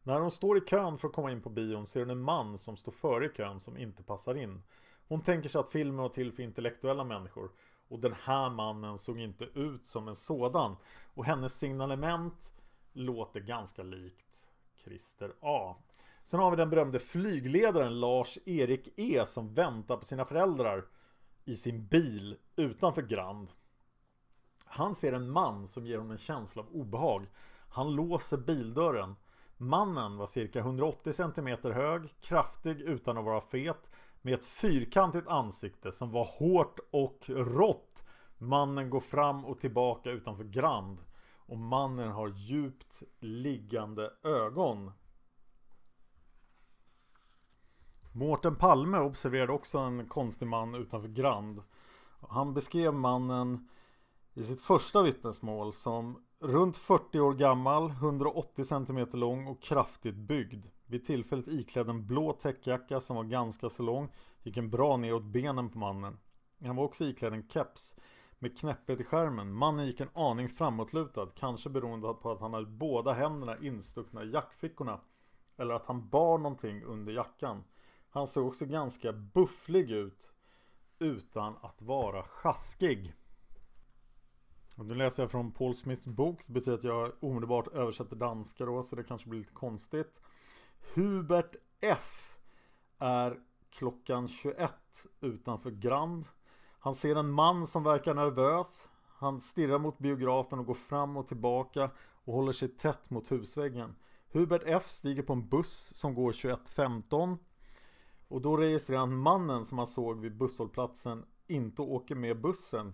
När 0.04 0.20
hon 0.20 0.32
står 0.32 0.58
i 0.58 0.62
kön 0.62 0.98
för 0.98 1.08
att 1.08 1.14
komma 1.14 1.32
in 1.32 1.42
på 1.42 1.50
bion 1.50 1.86
ser 1.86 2.00
hon 2.00 2.10
en 2.10 2.22
man 2.22 2.58
som 2.58 2.78
står 2.78 2.92
före 2.92 3.26
i 3.26 3.30
kön 3.30 3.60
som 3.60 3.78
inte 3.78 4.04
passar 4.04 4.36
in. 4.36 4.64
Hon 5.08 5.22
tänker 5.22 5.50
sig 5.50 5.60
att 5.60 5.70
filmen 5.70 5.98
var 5.98 6.10
till 6.10 6.32
för 6.32 6.44
intellektuella 6.44 7.04
människor. 7.04 7.52
Och 7.88 8.00
den 8.00 8.14
här 8.24 8.50
mannen 8.50 8.98
såg 8.98 9.20
inte 9.20 9.44
ut 9.44 9.86
som 9.86 10.08
en 10.08 10.16
sådan. 10.16 10.76
Och 11.14 11.26
hennes 11.26 11.60
signalement 11.60 12.54
låter 12.94 13.40
ganska 13.40 13.84
likt 13.84 14.48
Christer 14.84 15.34
A. 15.42 15.76
Sen 16.24 16.40
har 16.40 16.52
vi 16.52 16.58
den 16.58 16.70
berömde 16.70 17.00
flygledaren 17.00 18.00
Lars-Erik 18.00 18.90
E 18.96 19.24
som 19.26 19.54
väntar 19.54 19.98
på 19.98 20.06
sina 20.06 20.26
föräldrar 20.26 20.86
i 21.46 21.56
sin 21.56 21.88
bil 21.88 22.38
utanför 22.56 23.02
Grand. 23.02 23.52
Han 24.76 24.96
ser 24.96 25.14
en 25.14 25.32
man 25.32 25.68
som 25.68 25.86
ger 25.86 25.98
honom 25.98 26.12
en 26.12 26.18
känsla 26.18 26.62
av 26.62 26.70
obehag. 26.70 27.30
Han 27.70 27.96
låser 27.96 28.38
bildörren. 28.38 29.16
Mannen 29.58 30.18
var 30.18 30.26
cirka 30.26 30.60
180 30.60 31.14
cm 31.14 31.58
hög, 31.64 32.10
kraftig 32.22 32.82
utan 32.82 33.18
att 33.18 33.26
vara 33.26 33.42
fet, 33.42 33.92
med 34.22 34.34
ett 34.34 34.46
fyrkantigt 34.46 35.28
ansikte 35.28 35.92
som 35.92 36.12
var 36.12 36.26
hårt 36.26 36.80
och 36.92 37.24
rått. 37.30 38.06
Mannen 38.38 38.90
går 38.90 39.00
fram 39.00 39.46
och 39.46 39.60
tillbaka 39.60 40.12
utanför 40.12 40.44
Grand. 40.44 41.00
Och 41.38 41.58
mannen 41.58 42.12
har 42.12 42.28
djupt 42.28 43.04
liggande 43.20 44.12
ögon. 44.24 44.92
Mårten 48.12 48.56
Palme 48.56 48.98
observerade 48.98 49.54
också 49.54 49.78
en 49.78 50.08
konstig 50.08 50.48
man 50.48 50.76
utanför 50.76 51.10
Grand. 51.10 51.64
Han 52.30 52.54
beskrev 52.54 52.94
mannen 52.94 53.68
i 54.38 54.44
sitt 54.44 54.62
första 54.62 55.02
vittnesmål 55.02 55.74
som 55.74 56.24
runt 56.40 56.78
40 56.78 57.20
år 57.20 57.34
gammal, 57.34 57.90
180 57.90 58.64
cm 58.64 59.08
lång 59.14 59.48
och 59.48 59.62
kraftigt 59.62 60.16
byggd. 60.16 60.66
Vid 60.86 61.06
tillfället 61.06 61.48
iklädd 61.48 61.90
en 61.90 62.08
blå 62.08 62.34
täckjacka 62.34 63.00
som 63.00 63.16
var 63.16 63.24
ganska 63.24 63.70
så 63.70 63.84
lång, 63.84 64.10
gick 64.44 64.58
en 64.58 64.70
bra 64.70 64.98
neråt 64.98 65.24
benen 65.24 65.70
på 65.70 65.80
mannen. 65.80 66.18
Han 66.66 66.76
var 66.76 66.84
också 66.84 67.06
iklädd 67.06 67.34
en 67.34 67.50
keps 67.50 67.96
med 68.40 68.58
knäppet 68.58 69.00
i 69.00 69.04
skärmen. 69.04 69.54
Mannen 69.54 69.86
gick 69.86 70.00
en 70.00 70.10
aning 70.14 70.50
framåtlutad, 70.50 71.28
kanske 71.36 71.70
beroende 71.70 72.14
på 72.14 72.32
att 72.32 72.40
han 72.40 72.54
hade 72.54 72.66
båda 72.66 73.14
händerna 73.14 73.58
instuckna 73.58 74.24
i 74.24 74.32
jackfickorna. 74.32 75.00
Eller 75.58 75.74
att 75.74 75.86
han 75.86 76.10
bar 76.10 76.38
någonting 76.38 76.84
under 76.84 77.14
jackan. 77.14 77.64
Han 78.10 78.28
såg 78.28 78.48
också 78.48 78.66
ganska 78.66 79.14
bufflig 79.14 79.92
ut 79.92 80.32
utan 81.00 81.56
att 81.62 81.82
vara 81.82 82.24
sjaskig. 82.24 83.14
Och 84.76 84.86
nu 84.86 84.96
läser 84.96 85.24
jag 85.24 85.32
från 85.32 85.52
Paul 85.52 85.76
Smiths 85.76 86.08
bok. 86.08 86.44
Det 86.48 86.54
betyder 86.54 86.78
att 86.78 86.84
jag 86.84 87.12
omedelbart 87.20 87.68
översätter 87.68 88.16
danska 88.16 88.66
då, 88.66 88.84
så 88.84 88.96
det 88.96 89.04
kanske 89.04 89.30
blir 89.30 89.40
lite 89.40 89.54
konstigt. 89.54 90.22
Hubert 90.94 91.56
F 91.82 92.38
är 93.00 93.40
klockan 93.70 94.28
21 94.28 94.72
utanför 95.22 95.72
Grand. 95.72 96.26
Han 96.80 96.96
ser 96.96 97.16
en 97.16 97.32
man 97.32 97.68
som 97.68 97.84
verkar 97.84 98.14
nervös. 98.14 98.90
Han 99.08 99.40
stirrar 99.40 99.80
mot 99.80 99.98
biografen 99.98 100.60
och 100.60 100.66
går 100.66 100.74
fram 100.74 101.18
och 101.18 101.28
tillbaka 101.28 101.90
och 102.26 102.34
håller 102.34 102.52
sig 102.52 102.68
tätt 102.68 103.10
mot 103.10 103.32
husväggen. 103.32 103.96
Hubert 104.32 104.64
F 104.66 104.84
stiger 104.88 105.24
på 105.24 105.34
en 105.34 105.50
buss 105.50 105.92
som 105.94 106.14
går 106.14 106.32
21.15 106.32 107.38
och 108.28 108.42
då 108.42 108.58
registrerar 108.58 109.00
han 109.00 109.18
mannen 109.18 109.66
som 109.66 109.78
han 109.78 109.88
såg 109.88 110.20
vid 110.20 110.38
busshållplatsen 110.38 111.26
inte 111.48 111.82
åker 111.82 112.16
med 112.16 112.42
bussen. 112.42 112.94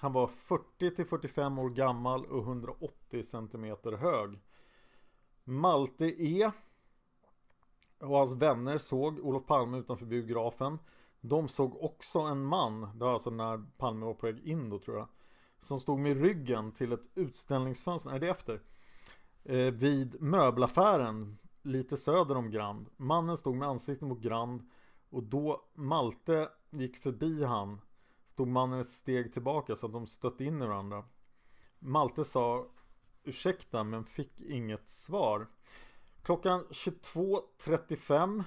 Han 0.00 0.12
var 0.12 0.26
40 0.26 0.90
till 0.90 1.06
45 1.06 1.58
år 1.58 1.70
gammal 1.70 2.24
och 2.24 2.42
180 2.42 3.22
cm 3.22 3.76
hög. 3.98 4.40
Malte 5.44 6.04
E 6.04 6.50
och 7.98 8.16
hans 8.16 8.34
vänner 8.34 8.78
såg 8.78 9.18
Olof 9.18 9.46
Palme 9.46 9.78
utanför 9.78 10.06
biografen. 10.06 10.78
De 11.20 11.48
såg 11.48 11.82
också 11.82 12.18
en 12.18 12.44
man, 12.44 12.80
det 12.80 13.04
var 13.04 13.12
alltså 13.12 13.30
när 13.30 13.64
Palme 13.76 14.06
var 14.06 14.14
på 14.14 14.26
väg 14.26 14.46
in 14.46 14.68
då 14.68 14.78
tror 14.78 14.96
jag. 14.96 15.08
Som 15.58 15.80
stod 15.80 15.98
med 15.98 16.20
ryggen 16.20 16.72
till 16.72 16.92
ett 16.92 17.08
utställningsfönster, 17.14 18.10
nej 18.10 18.20
det 18.20 18.26
är 18.26 18.30
efter. 18.30 18.60
Eh, 19.44 19.72
vid 19.72 20.22
möbelaffären 20.22 21.38
lite 21.62 21.96
söder 21.96 22.36
om 22.36 22.50
Grand. 22.50 22.86
Mannen 22.96 23.36
stod 23.36 23.56
med 23.56 23.68
ansiktet 23.68 24.08
mot 24.08 24.20
Grand 24.20 24.62
och 25.10 25.22
då 25.22 25.64
Malte 25.74 26.48
gick 26.70 26.96
förbi 26.96 27.44
han 27.44 27.80
tog 28.40 28.48
mannen 28.48 28.80
ett 28.80 28.88
steg 28.88 29.32
tillbaka 29.32 29.76
så 29.76 29.86
att 29.86 29.92
de 29.92 30.06
stötte 30.06 30.44
in 30.44 30.62
i 30.62 30.66
varandra. 30.66 31.04
Malte 31.78 32.24
sa 32.24 32.66
ursäkta 33.24 33.84
men 33.84 34.04
fick 34.04 34.40
inget 34.40 34.88
svar. 34.88 35.46
Klockan 36.22 36.64
22.35 36.70 38.44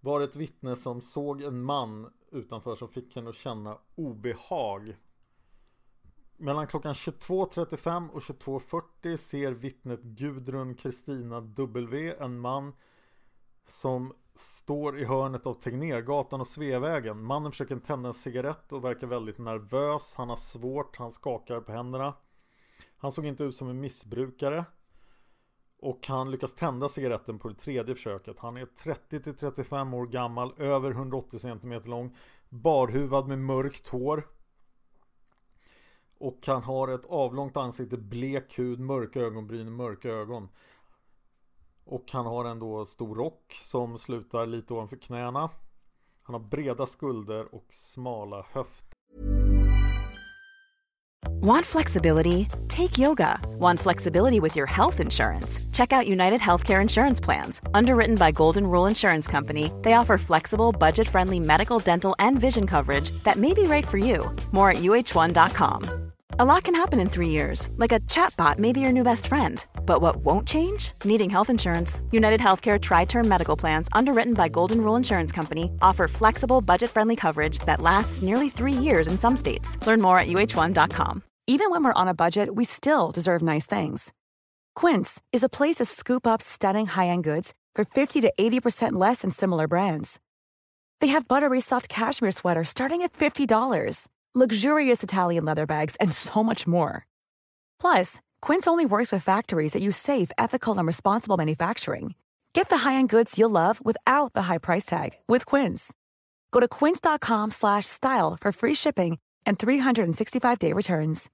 var 0.00 0.20
ett 0.20 0.36
vittne 0.36 0.76
som 0.76 1.00
såg 1.00 1.42
en 1.42 1.62
man 1.62 2.12
utanför 2.30 2.74
som 2.74 2.88
fick 2.88 3.16
henne 3.16 3.30
att 3.30 3.36
känna 3.36 3.78
obehag. 3.94 4.96
Mellan 6.36 6.66
klockan 6.66 6.94
22.35 6.94 8.10
och 8.10 8.20
22.40 8.20 9.16
ser 9.16 9.52
vittnet 9.52 10.02
Gudrun 10.02 10.74
Kristina 10.74 11.40
W 11.40 12.14
en 12.18 12.38
man 12.38 12.72
som 13.64 14.12
står 14.38 14.98
i 14.98 15.04
hörnet 15.04 15.46
av 15.46 15.54
Tegnérgatan 15.54 16.40
och 16.40 16.46
Sveavägen. 16.46 17.22
Mannen 17.22 17.52
försöker 17.52 17.76
tända 17.76 18.08
en 18.08 18.14
cigarett 18.14 18.72
och 18.72 18.84
verkar 18.84 19.06
väldigt 19.06 19.38
nervös. 19.38 20.14
Han 20.14 20.28
har 20.28 20.36
svårt, 20.36 20.96
han 20.96 21.12
skakar 21.12 21.60
på 21.60 21.72
händerna. 21.72 22.14
Han 22.96 23.12
såg 23.12 23.26
inte 23.26 23.44
ut 23.44 23.54
som 23.54 23.68
en 23.68 23.80
missbrukare. 23.80 24.64
Och 25.78 26.06
han 26.06 26.30
lyckas 26.30 26.54
tända 26.54 26.88
cigaretten 26.88 27.38
på 27.38 27.48
det 27.48 27.54
tredje 27.54 27.94
försöket. 27.94 28.38
Han 28.38 28.56
är 28.56 28.66
30-35 28.66 29.94
år 29.94 30.06
gammal, 30.06 30.54
över 30.58 30.90
180 30.90 31.38
cm 31.38 31.82
lång, 31.84 32.16
barhuvad 32.48 33.28
med 33.28 33.38
mörkt 33.38 33.88
hår. 33.88 34.26
Och 36.18 36.46
han 36.46 36.62
har 36.62 36.88
ett 36.88 37.06
avlångt 37.06 37.56
ansikte, 37.56 37.96
blek 37.96 38.58
hud, 38.58 38.80
mörka 38.80 39.20
ögonbryn, 39.20 39.72
mörka 39.72 40.08
ögon. 40.10 40.48
Och 41.86 42.04
han 42.12 42.26
har 42.26 42.44
ändå 42.44 42.84
stor 42.84 43.14
rock 43.14 43.58
som 43.62 43.98
slutar 43.98 44.46
lite 44.46 44.74
ovanför 44.74 44.96
knäna. 44.96 45.50
Han 46.22 46.34
har 46.34 46.40
breda 46.40 46.86
skulder 46.86 47.54
och 47.54 47.66
smala 47.70 48.46
höfter. 48.52 48.96
Want 51.40 51.66
flexibility? 51.66 52.48
Take 52.68 52.98
yoga. 52.98 53.38
Want 53.58 53.80
flexibility 53.80 54.40
with 54.40 54.56
your 54.56 54.66
health 54.66 55.00
insurance? 55.00 55.60
Check 55.72 55.92
out 55.92 56.08
United 56.08 56.40
Healthcare 56.40 56.80
Insurance 56.82 57.20
Plans. 57.20 57.60
Underwritten 57.74 58.16
by 58.16 58.32
Golden 58.32 58.66
Rule 58.66 58.86
Insurance 58.86 59.28
Company, 59.30 59.70
they 59.82 59.92
offer 59.92 60.18
flexible, 60.18 60.72
budget 60.72 61.06
friendly 61.06 61.38
medical, 61.38 61.78
dental, 61.78 62.16
and 62.18 62.40
vision 62.40 62.66
coverage 62.66 63.10
that 63.22 63.36
may 63.36 63.54
be 63.54 63.62
right 63.62 63.86
for 63.86 63.98
you. 63.98 64.34
More 64.50 64.70
at 64.70 64.78
uh1.com. 64.78 66.12
A 66.38 66.44
lot 66.44 66.64
can 66.64 66.74
happen 66.74 67.00
in 67.00 67.08
three 67.08 67.30
years, 67.30 67.68
like 67.76 67.92
a 67.92 68.00
chatbot 68.00 68.58
may 68.58 68.72
be 68.72 68.80
your 68.80 68.92
new 68.92 69.04
best 69.04 69.26
friend 69.26 69.64
But 69.86 70.02
what 70.02 70.16
won't 70.16 70.46
change? 70.46 70.92
Needing 71.04 71.30
health 71.30 71.48
insurance. 71.48 72.02
United 72.10 72.40
Healthcare 72.40 72.78
Tri 72.78 73.06
Term 73.06 73.26
Medical 73.26 73.56
Plans, 73.56 73.88
underwritten 73.92 74.34
by 74.34 74.48
Golden 74.48 74.82
Rule 74.82 74.96
Insurance 74.96 75.32
Company, 75.32 75.70
offer 75.80 76.08
flexible, 76.08 76.60
budget 76.60 76.90
friendly 76.90 77.16
coverage 77.16 77.60
that 77.60 77.80
lasts 77.80 78.20
nearly 78.20 78.50
three 78.50 78.72
years 78.72 79.08
in 79.08 79.18
some 79.18 79.36
states. 79.36 79.78
Learn 79.86 80.02
more 80.02 80.18
at 80.18 80.26
uh1.com. 80.26 81.22
Even 81.46 81.70
when 81.70 81.84
we're 81.84 82.00
on 82.00 82.08
a 82.08 82.14
budget, 82.14 82.56
we 82.56 82.64
still 82.64 83.12
deserve 83.12 83.40
nice 83.40 83.66
things. 83.66 84.12
Quince 84.74 85.22
is 85.32 85.44
a 85.44 85.48
place 85.48 85.76
to 85.76 85.84
scoop 85.84 86.26
up 86.26 86.42
stunning 86.42 86.86
high 86.86 87.06
end 87.06 87.24
goods 87.24 87.54
for 87.74 87.84
50 87.84 88.20
to 88.22 88.32
80% 88.38 88.94
less 88.94 89.22
than 89.22 89.30
similar 89.30 89.68
brands. 89.68 90.18
They 91.00 91.08
have 91.08 91.28
buttery 91.28 91.60
soft 91.60 91.88
cashmere 91.88 92.32
sweaters 92.32 92.70
starting 92.70 93.02
at 93.02 93.12
$50, 93.12 94.08
luxurious 94.34 95.02
Italian 95.04 95.44
leather 95.44 95.66
bags, 95.66 95.94
and 95.96 96.10
so 96.12 96.42
much 96.42 96.66
more. 96.66 97.06
Plus, 97.78 98.20
Quince 98.46 98.70
only 98.70 98.86
works 98.86 99.12
with 99.12 99.24
factories 99.24 99.72
that 99.72 99.82
use 99.82 99.96
safe, 99.96 100.30
ethical, 100.38 100.78
and 100.78 100.86
responsible 100.86 101.36
manufacturing. 101.36 102.14
Get 102.54 102.68
the 102.68 102.76
high-end 102.76 103.08
goods 103.08 103.38
you'll 103.38 103.50
love 103.50 103.80
without 103.84 104.34
the 104.34 104.42
high 104.42 104.58
price 104.58 104.84
tag 104.84 105.10
with 105.26 105.44
Quince. 105.46 105.92
Go 106.52 106.60
to 106.60 106.68
quince.com/style 106.68 108.36
for 108.40 108.52
free 108.52 108.74
shipping 108.74 109.18
and 109.46 109.58
365-day 109.58 110.72
returns. 110.72 111.30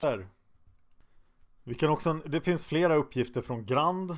Där. 0.00 0.28
Vi 1.64 1.74
kan 1.74 1.90
också, 1.90 2.12
det 2.14 2.40
finns 2.40 2.66
flera 2.66 2.94
uppgifter 2.94 3.42
från 3.42 3.66
Grand 3.66 4.10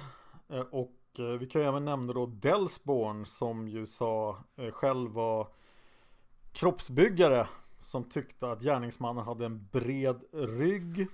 eh, 0.50 0.60
och 0.60 0.96
eh, 1.18 1.24
vi 1.24 1.46
kan 1.46 1.62
ju 1.62 1.68
även 1.68 1.84
nämna 1.84 2.12
då 2.12 2.26
Delsborn 2.26 3.26
som 3.26 3.68
ju 3.68 3.86
sa 3.86 4.38
eh, 4.58 4.70
själv 4.70 5.10
var 5.10 5.48
kroppsbyggare 6.52 7.46
som 7.80 8.04
tyckte 8.04 8.50
att 8.50 8.62
gärningsmannen 8.62 9.24
hade 9.24 9.46
en 9.46 9.68
bred 9.72 10.24
rygg. 10.32 11.06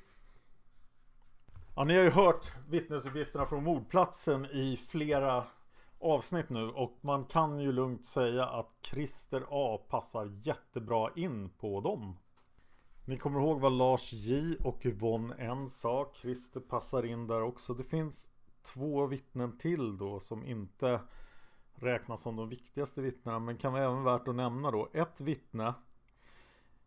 Ja, 1.77 1.85
ni 1.85 1.97
har 1.97 2.03
ju 2.03 2.11
hört 2.11 2.53
vittnesuppgifterna 2.69 3.47
från 3.47 3.65
mordplatsen 3.65 4.47
i 4.47 4.77
flera 4.77 5.45
avsnitt 5.99 6.51
nu 6.51 6.71
och 6.71 6.99
man 7.01 7.25
kan 7.25 7.61
ju 7.61 7.73
lugnt 7.73 8.07
säga 8.07 8.47
att 8.47 8.71
Christer 8.83 9.45
A 9.51 9.81
passar 9.89 10.39
jättebra 10.43 11.11
in 11.17 11.51
på 11.51 11.81
dem. 11.81 12.17
Ni 13.05 13.19
kommer 13.19 13.41
ihåg 13.41 13.61
vad 13.61 13.73
Lars 13.73 14.13
J 14.13 14.57
och 14.65 14.87
Yvonne 14.87 15.35
N 15.39 15.69
sa. 15.69 16.13
Christer 16.15 16.61
passar 16.61 17.03
in 17.03 17.27
där 17.27 17.43
också. 17.43 17.75
Det 17.75 17.85
finns 17.85 18.29
två 18.63 19.07
vittnen 19.07 19.59
till 19.59 19.99
då 19.99 20.21
som 20.21 20.47
inte 20.47 21.01
räknas 21.75 22.23
som 22.23 22.37
de 22.37 22.49
viktigaste 22.49 23.01
vittnena 23.01 23.39
men 23.39 23.57
kan 23.57 23.73
vara 23.73 23.85
även 23.85 24.05
värt 24.05 24.29
att 24.29 24.35
nämna 24.35 24.71
då. 24.71 24.89
Ett 24.93 25.21
vittne 25.21 25.75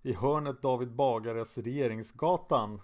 i 0.06 0.14
hörnet 0.14 0.62
David 0.62 0.92
Bagares 0.92 1.58
Regeringsgatan 1.58 2.82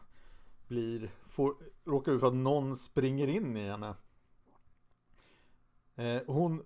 blir, 0.67 1.11
får, 1.27 1.55
råkar 1.85 2.11
ut 2.11 2.19
för 2.19 2.27
att 2.27 2.33
någon 2.33 2.75
springer 2.75 3.27
in 3.27 3.57
i 3.57 3.69
henne. 3.69 3.95
Eh, 5.95 6.21
hon 6.27 6.63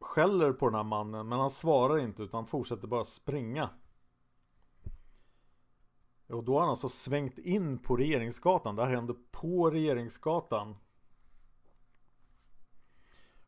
skäller 0.00 0.52
på 0.52 0.66
den 0.66 0.74
här 0.74 0.84
mannen 0.84 1.28
men 1.28 1.38
han 1.38 1.50
svarar 1.50 1.98
inte 1.98 2.22
utan 2.22 2.46
fortsätter 2.46 2.86
bara 2.86 3.04
springa. 3.04 3.70
Och 6.28 6.44
då 6.44 6.52
har 6.52 6.60
han 6.60 6.70
alltså 6.70 6.88
svängt 6.88 7.38
in 7.38 7.78
på 7.78 7.96
Regeringsgatan. 7.96 8.76
Det 8.76 8.84
här 8.84 8.94
händer 8.94 9.16
på 9.30 9.70
Regeringsgatan. 9.70 10.76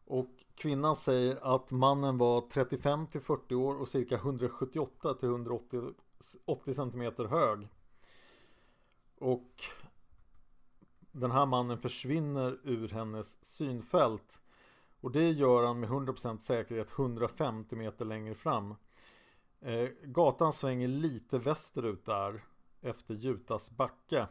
Och 0.05 0.45
kvinnan 0.55 0.97
säger 0.97 1.55
att 1.55 1.73
mannen 1.73 2.19
var 2.19 2.41
35 2.41 3.07
till 3.07 3.21
40 3.21 3.55
år 3.55 3.75
och 3.81 3.89
cirka 3.89 4.15
178 4.15 5.15
till 5.15 5.29
180 5.29 5.95
80 6.45 6.75
cm 6.75 7.29
hög. 7.31 7.69
Och 9.19 9.63
den 11.13 11.31
här 11.31 11.47
mannen 11.47 11.79
försvinner 11.79 12.59
ur 12.63 12.89
hennes 12.89 13.45
synfält. 13.45 14.43
Och 15.01 15.13
det 15.13 15.31
gör 15.31 15.65
han 15.65 15.81
med 15.81 15.91
100% 15.91 16.39
säkerhet 16.39 16.91
150 16.99 17.77
meter 17.77 18.05
längre 18.05 18.35
fram. 18.35 18.75
Eh, 19.61 19.89
gatan 20.05 20.53
svänger 20.53 20.89
lite 20.89 21.39
västerut 21.39 22.05
där 22.05 22.45
efter 22.81 23.15
Jutas 23.15 23.71
backe. 23.71 24.27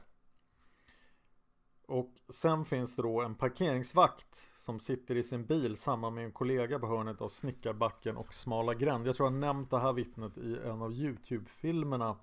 Och 1.87 2.11
sen 2.29 2.65
finns 2.65 2.95
det 2.95 3.01
då 3.01 3.21
en 3.21 3.35
parkeringsvakt 3.35 4.47
som 4.53 4.79
sitter 4.79 5.17
i 5.17 5.23
sin 5.23 5.45
bil 5.45 5.75
samman 5.75 6.13
med 6.13 6.25
en 6.25 6.31
kollega 6.31 6.79
på 6.79 6.87
hörnet 6.87 7.21
av 7.21 7.29
Snickarbacken 7.29 8.17
och 8.17 8.33
Smala 8.33 8.73
gränd. 8.73 9.07
Jag 9.07 9.15
tror 9.15 9.27
jag 9.27 9.31
har 9.31 9.39
nämnt 9.39 9.69
det 9.69 9.79
här 9.79 9.93
vittnet 9.93 10.37
i 10.37 10.57
en 10.57 10.81
av 10.81 10.93
Youtube-filmerna. 10.93 12.17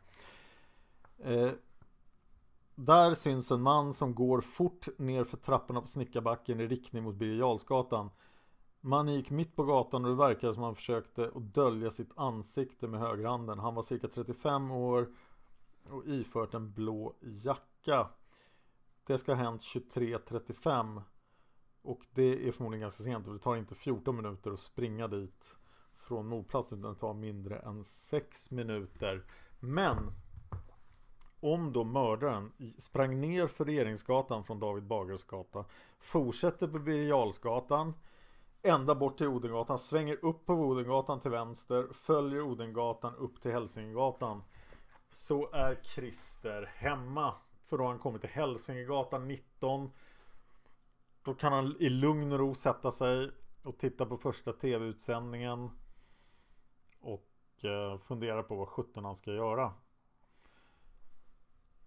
Eh, 1.19 1.51
där 2.75 3.15
syns 3.15 3.51
en 3.51 3.63
man 3.63 3.93
som 3.93 4.15
går 4.15 4.41
fort 4.41 4.89
ner 4.99 5.25
för 5.25 5.37
trapporna 5.37 5.81
på 5.81 5.87
Snickarbacken 5.87 6.61
i 6.61 6.67
riktning 6.67 7.03
mot 7.03 7.15
Birger 7.15 8.11
Mannen 8.85 9.15
gick 9.15 9.31
mitt 9.31 9.57
på 9.57 9.65
gatan 9.65 10.05
och 10.05 10.11
det 10.11 10.17
verkade 10.17 10.55
som 10.55 10.63
han 10.63 10.75
försökte 10.75 11.31
att 11.35 11.55
dölja 11.55 11.91
sitt 11.91 12.11
ansikte 12.17 12.89
med 12.89 13.01
högerhanden. 13.01 13.59
Han 13.59 13.75
var 13.75 13.83
cirka 13.83 14.09
35 14.09 14.71
år 14.71 15.09
och 15.91 16.07
ifört 16.07 16.55
en 16.55 16.73
blå 16.73 17.15
jacka. 17.21 18.09
Det 19.07 19.19
ska 19.19 19.35
ha 19.35 19.43
hänt 19.43 19.61
23.35 19.61 21.03
och 21.83 22.01
det 22.11 22.49
är 22.49 22.53
förmodligen 22.53 22.81
ganska 22.81 23.05
sent 23.05 23.27
och 23.27 23.33
det 23.33 23.41
tar 23.41 23.57
inte 23.57 23.75
14 23.75 24.17
minuter 24.17 24.51
att 24.51 24.61
springa 24.61 25.09
dit 25.09 25.57
från 25.97 26.27
mordplatsen 26.27 26.79
utan 26.79 26.93
det 26.93 26.99
tar 26.99 27.15
mindre 27.15 27.59
än 27.59 27.85
6 27.85 28.51
minuter. 28.51 29.25
Men 29.61 30.13
om 31.41 31.73
då 31.73 31.85
mördaren 31.85 32.53
sprang 32.79 33.21
ner 33.21 33.47
för 33.47 33.65
Regeringsgatan 33.65 34.45
från 34.45 34.61
David 34.61 34.85
Bagares 34.85 35.25
gata 35.25 35.65
fortsätter 35.99 36.69
på 36.69 36.79
Birger 36.79 37.95
ända 38.63 38.95
bort 38.95 39.19
till 39.19 39.27
Odengatan, 39.27 39.79
svänger 39.79 40.25
upp 40.25 40.47
på 40.47 40.55
Odengatan 40.55 41.21
till 41.21 41.31
vänster, 41.31 41.89
följer 41.93 42.43
Odengatan 42.43 43.15
upp 43.15 43.43
till 43.43 43.53
Hälsingegatan 43.53 44.43
så 45.09 45.51
är 45.53 45.81
Christer 45.83 46.71
hemma. 46.75 47.35
För 47.73 47.79
då 47.79 47.85
har 47.85 47.91
han 47.91 47.99
kommit 47.99 48.21
till 48.21 48.31
Hälsingegatan 48.31 49.29
19. 49.29 49.91
Då 51.23 51.35
kan 51.35 51.53
han 51.53 51.77
i 51.81 51.89
lugn 51.89 52.33
och 52.33 52.39
ro 52.39 52.55
sätta 52.55 52.91
sig 52.91 53.31
och 53.63 53.79
titta 53.79 54.07
på 54.07 54.17
första 54.17 54.53
tv-utsändningen. 54.53 55.71
Och 57.01 57.65
eh, 57.65 57.99
fundera 57.99 58.43
på 58.43 58.57
vad 58.57 58.69
sjutton 58.69 59.05
han 59.05 59.17
ska 59.17 59.33
göra. 59.33 59.73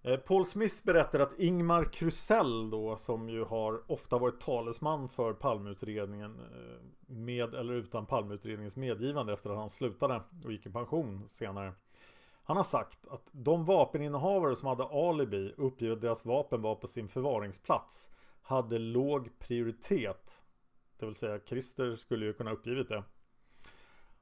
Eh, 0.01 0.17
Paul 0.17 0.45
Smith 0.45 0.75
berättar 0.85 1.19
att 1.19 1.39
Ingmar 1.39 1.93
Krusell 1.93 2.69
då 2.69 2.97
som 2.97 3.29
ju 3.29 3.43
har 3.43 3.91
ofta 3.91 4.17
varit 4.17 4.39
talesman 4.39 5.09
för 5.09 5.33
Palmeutredningen 5.33 6.39
eh, 6.39 6.81
med 7.07 7.55
eller 7.55 7.73
utan 7.73 8.05
Palmeutredningens 8.05 8.75
medgivande 8.75 9.33
efter 9.33 9.49
att 9.49 9.57
han 9.57 9.69
slutade 9.69 10.21
och 10.43 10.51
gick 10.51 10.65
i 10.65 10.71
pension 10.71 11.29
senare. 11.29 11.73
Han 12.47 12.57
har 12.57 12.63
sagt 12.63 13.07
att 13.07 13.29
de 13.31 13.65
vapeninnehavare 13.65 14.55
som 14.55 14.67
hade 14.67 14.83
alibi 14.83 15.53
uppger 15.57 15.91
att 15.91 16.01
deras 16.01 16.25
vapen 16.25 16.61
var 16.61 16.75
på 16.75 16.87
sin 16.87 17.07
förvaringsplats 17.07 18.11
hade 18.41 18.79
låg 18.79 19.39
prioritet. 19.39 20.43
Det 20.99 21.05
vill 21.05 21.15
säga 21.15 21.39
Christer 21.45 21.95
skulle 21.95 22.25
ju 22.25 22.33
kunna 22.33 22.51
uppgivit 22.51 22.89
det. 22.89 23.03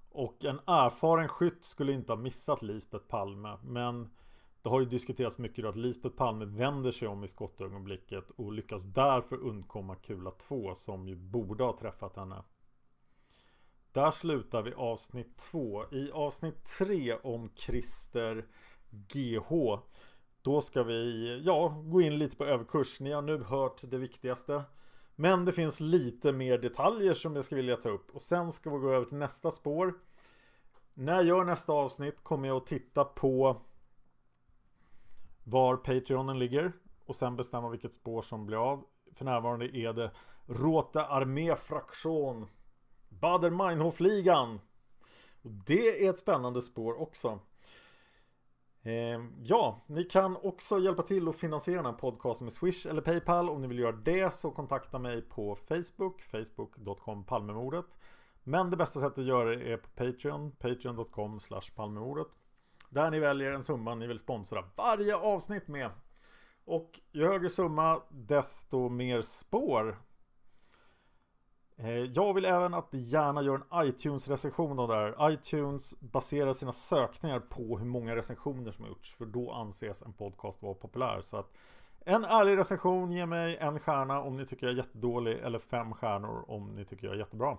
Och 0.10 0.46
en 0.46 0.60
erfaren 0.68 1.28
skytt 1.28 1.64
skulle 1.64 1.94
inte 1.94 2.12
ha 2.12 2.18
missat 2.18 2.62
Lisbeth 2.62 3.06
Palme. 3.06 3.58
Men 3.64 4.10
det 4.62 4.70
har 4.70 4.80
ju 4.80 4.86
diskuterats 4.86 5.38
mycket 5.38 5.64
då 5.64 5.70
att 5.70 5.76
Lisbeth 5.76 6.16
Palme 6.16 6.46
vänder 6.46 6.92
sig 6.92 7.08
om 7.08 7.24
i 7.24 7.28
skottögonblicket 7.28 8.32
och 8.32 8.52
lyckas 8.52 8.84
därför 8.84 9.38
undkomma 9.38 9.96
kula 9.96 10.32
2 10.32 10.76
som 10.76 11.08
ju 11.08 11.16
borde 11.16 11.64
ha 11.64 11.78
träffat 11.78 12.16
henne. 12.16 12.44
Där 13.94 14.12
slutar 14.12 14.62
vi 14.62 14.74
avsnitt 14.74 15.38
2. 15.38 15.86
I 15.92 16.12
avsnitt 16.12 16.64
3 16.78 17.16
om 17.24 17.52
Christer 17.56 18.46
GH 18.90 19.78
Då 20.42 20.62
ska 20.62 20.84
vi 20.84 21.42
ja, 21.46 21.84
gå 21.86 22.02
in 22.02 22.18
lite 22.18 22.38
på 22.38 22.46
överkurs. 22.46 23.00
Ni 23.00 23.12
har 23.12 23.22
nu 23.22 23.44
hört 23.44 23.82
det 23.88 23.98
viktigaste. 23.98 24.64
Men 25.16 25.46
det 25.46 25.52
finns 25.52 25.80
lite 25.80 26.32
mer 26.32 26.58
detaljer 26.58 27.14
som 27.14 27.36
jag 27.36 27.46
ska 27.46 27.56
vilja 27.56 27.78
ta 27.78 27.90
upp. 27.90 28.16
Och 28.16 28.22
sen 28.22 28.52
ska 28.52 28.70
vi 28.70 28.80
gå 28.80 28.90
över 28.90 29.06
till 29.06 29.18
nästa 29.18 29.52
spår. 29.52 29.94
När 30.94 31.16
jag 31.16 31.26
gör 31.26 31.44
nästa 31.44 31.74
avsnitt 31.74 32.24
kommer 32.24 32.48
jag 32.48 32.58
att 32.58 32.68
titta 32.68 33.04
på 33.04 33.62
var 35.44 35.78
Patreonen 35.78 36.40
ligger. 36.40 36.74
Och 37.06 37.16
sen 37.16 37.36
bestämma 37.36 37.70
vilket 37.70 37.94
spår 37.94 38.22
som 38.22 38.46
blir 38.46 38.72
av. 38.72 38.84
För 39.14 39.26
närvarande 39.26 39.78
är 39.78 39.94
det 39.94 40.12
Råta 40.46 41.06
Armé 41.06 41.56
Fraktion 41.56 42.48
Bader 43.20 43.50
Meinhof-ligan. 43.50 44.60
Det 45.42 46.06
är 46.06 46.10
ett 46.10 46.20
spännande 46.20 46.62
spår 46.62 47.02
också. 47.02 47.40
Eh, 48.82 49.22
ja, 49.44 49.82
ni 49.88 50.04
kan 50.04 50.38
också 50.38 50.80
hjälpa 50.80 51.04
till 51.04 51.28
att 51.28 51.36
finansiera 51.36 51.78
den 51.78 51.86
här 51.86 51.94
podcasten 51.94 52.46
med 52.46 52.54
Swish 52.54 52.86
eller 52.86 53.02
Paypal. 53.02 53.50
Om 53.50 53.62
ni 53.62 53.68
vill 53.68 53.80
göra 53.80 53.92
det 53.92 54.34
så 54.34 54.52
kontakta 54.52 55.00
mig 55.00 55.22
på 55.22 55.56
Facebook, 55.56 56.22
facebook.com 56.22 57.24
Palmemordet. 57.24 58.00
Men 58.44 58.70
det 58.70 58.78
bästa 58.78 59.00
sättet 59.00 59.20
att 59.20 59.26
göra 59.26 59.56
det 59.56 59.72
är 59.72 59.78
på 59.78 59.90
Patreon, 59.90 60.52
patreon.com 60.52 61.40
Palmemordet. 61.76 62.28
Där 62.90 63.12
ni 63.12 63.20
väljer 63.20 63.52
en 63.52 63.64
summa 63.64 63.96
ni 63.96 64.08
vill 64.08 64.20
sponsra 64.20 64.64
varje 64.76 65.16
avsnitt 65.16 65.68
med. 65.68 65.92
Och 66.66 67.00
ju 67.12 67.26
högre 67.26 67.50
summa 67.50 68.02
desto 68.10 68.90
mer 68.90 69.22
spår. 69.22 69.98
Eh, 71.78 71.90
jag 71.90 72.34
vill 72.34 72.46
även 72.46 72.74
att 72.74 72.92
ni 72.92 73.00
gärna 73.00 73.42
gör 73.42 73.56
en 73.56 73.88
iTunes-recension 73.88 74.80
av 74.80 74.88
det 74.88 74.96
här. 74.96 75.32
iTunes 75.32 76.00
baserar 76.00 76.54
sina 76.54 76.74
sökningar 76.74 77.40
på 77.40 77.78
hur 77.78 77.86
många 77.86 78.16
recensioner 78.16 78.72
som 78.72 78.84
har 78.84 78.90
gjorts. 78.90 79.14
För 79.14 79.26
då 79.26 79.52
anses 79.52 80.02
en 80.02 80.14
podcast 80.14 80.62
vara 80.62 80.74
populär. 80.74 81.22
Så 81.22 81.38
att 81.38 81.54
en 82.06 82.24
ärlig 82.24 82.58
recension, 82.58 83.12
ge 83.12 83.26
mig 83.26 83.58
en 83.58 83.80
stjärna 83.80 84.22
om 84.22 84.38
ni 84.38 84.46
tycker 84.46 84.68
jag 84.68 84.74
är 84.74 84.78
jättedålig. 84.78 85.40
Eller 85.40 85.60
fem 85.60 85.94
stjärnor 85.94 86.46
om 86.48 86.76
ni 86.76 86.86
tycker 86.86 87.08
jag 87.08 87.16
är 87.16 87.20
jättebra. 87.20 87.58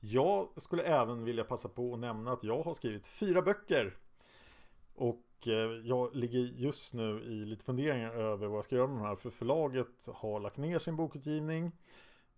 Jag 0.00 0.48
skulle 0.56 0.82
även 0.82 1.24
vilja 1.24 1.44
passa 1.44 1.68
på 1.68 1.94
att 1.94 1.98
nämna 1.98 2.32
att 2.32 2.44
jag 2.44 2.62
har 2.62 2.74
skrivit 2.74 3.06
fyra 3.06 3.42
böcker. 3.42 3.96
Och 4.94 5.24
eh, 5.46 5.52
jag 5.84 6.16
ligger 6.16 6.38
just 6.38 6.94
nu 6.94 7.22
i 7.22 7.44
lite 7.44 7.64
funderingar 7.64 8.10
över 8.10 8.46
vad 8.46 8.56
jag 8.56 8.64
ska 8.64 8.76
göra 8.76 8.86
med 8.86 8.96
de 8.96 9.06
här. 9.06 9.16
För 9.16 9.30
förlaget 9.30 10.08
har 10.14 10.40
lagt 10.40 10.56
ner 10.56 10.78
sin 10.78 10.96
bokutgivning. 10.96 11.72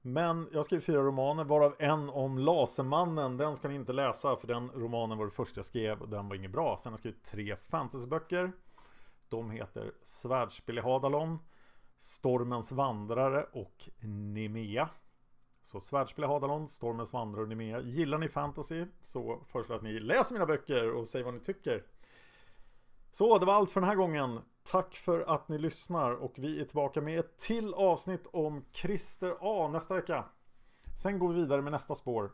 Men 0.03 0.49
jag 0.53 0.65
skrev 0.65 0.81
fyra 0.81 1.03
romaner 1.03 1.45
varav 1.45 1.75
en 1.79 2.09
om 2.11 2.39
Lasermannen. 2.39 3.37
Den 3.37 3.57
ska 3.57 3.69
ni 3.69 3.75
inte 3.75 3.93
läsa 3.93 4.37
för 4.37 4.47
den 4.47 4.71
romanen 4.71 5.19
var 5.19 5.25
det 5.25 5.31
första 5.31 5.59
jag 5.59 5.65
skrev 5.65 6.01
och 6.01 6.09
den 6.09 6.29
var 6.29 6.37
inget 6.37 6.51
bra. 6.51 6.79
Sen 6.81 6.91
har 6.91 6.93
jag 6.93 6.99
skrivit 6.99 7.25
tre 7.25 7.57
fantasyböcker. 7.57 8.53
De 9.29 9.51
heter 9.51 9.93
Svärdspel 10.03 10.79
i 10.79 10.81
Hadalon 10.81 11.39
Stormens 11.99 12.73
vandrare 12.73 13.47
och 13.53 13.89
Nemea. 14.01 14.89
Så 15.63 15.81
Svärdspel 15.81 16.25
i 16.25 16.27
Hadalon, 16.27 16.69
Stormens 16.69 17.13
vandrare 17.13 17.43
och 17.43 17.49
Nemea. 17.49 17.81
Gillar 17.81 18.19
ni 18.19 18.29
fantasy 18.29 18.87
så 19.03 19.41
föreslår 19.47 19.75
jag 19.75 19.77
att 19.77 19.83
ni 19.83 20.01
läser 20.01 20.35
mina 20.35 20.47
böcker 20.47 20.93
och 20.93 21.09
säger 21.09 21.25
vad 21.25 21.35
ni 21.35 21.41
tycker. 21.41 21.85
Så 23.19 23.39
det 23.39 23.47
var 23.47 23.55
allt 23.55 23.71
för 23.71 23.81
den 23.81 23.89
här 23.89 23.97
gången 23.97 24.41
Tack 24.63 24.97
för 24.97 25.21
att 25.21 25.49
ni 25.49 25.59
lyssnar 25.59 26.11
och 26.11 26.33
vi 26.37 26.61
är 26.61 26.65
tillbaka 26.65 27.01
med 27.01 27.19
ett 27.21 27.39
till 27.39 27.75
avsnitt 27.75 28.27
om 28.33 28.65
Christer 28.73 29.37
A 29.41 29.69
nästa 29.73 29.95
vecka. 29.95 30.25
Sen 31.03 31.19
går 31.19 31.29
vi 31.29 31.41
vidare 31.41 31.63
med 31.63 31.73
nästa 31.73 31.95
spår. 31.95 32.31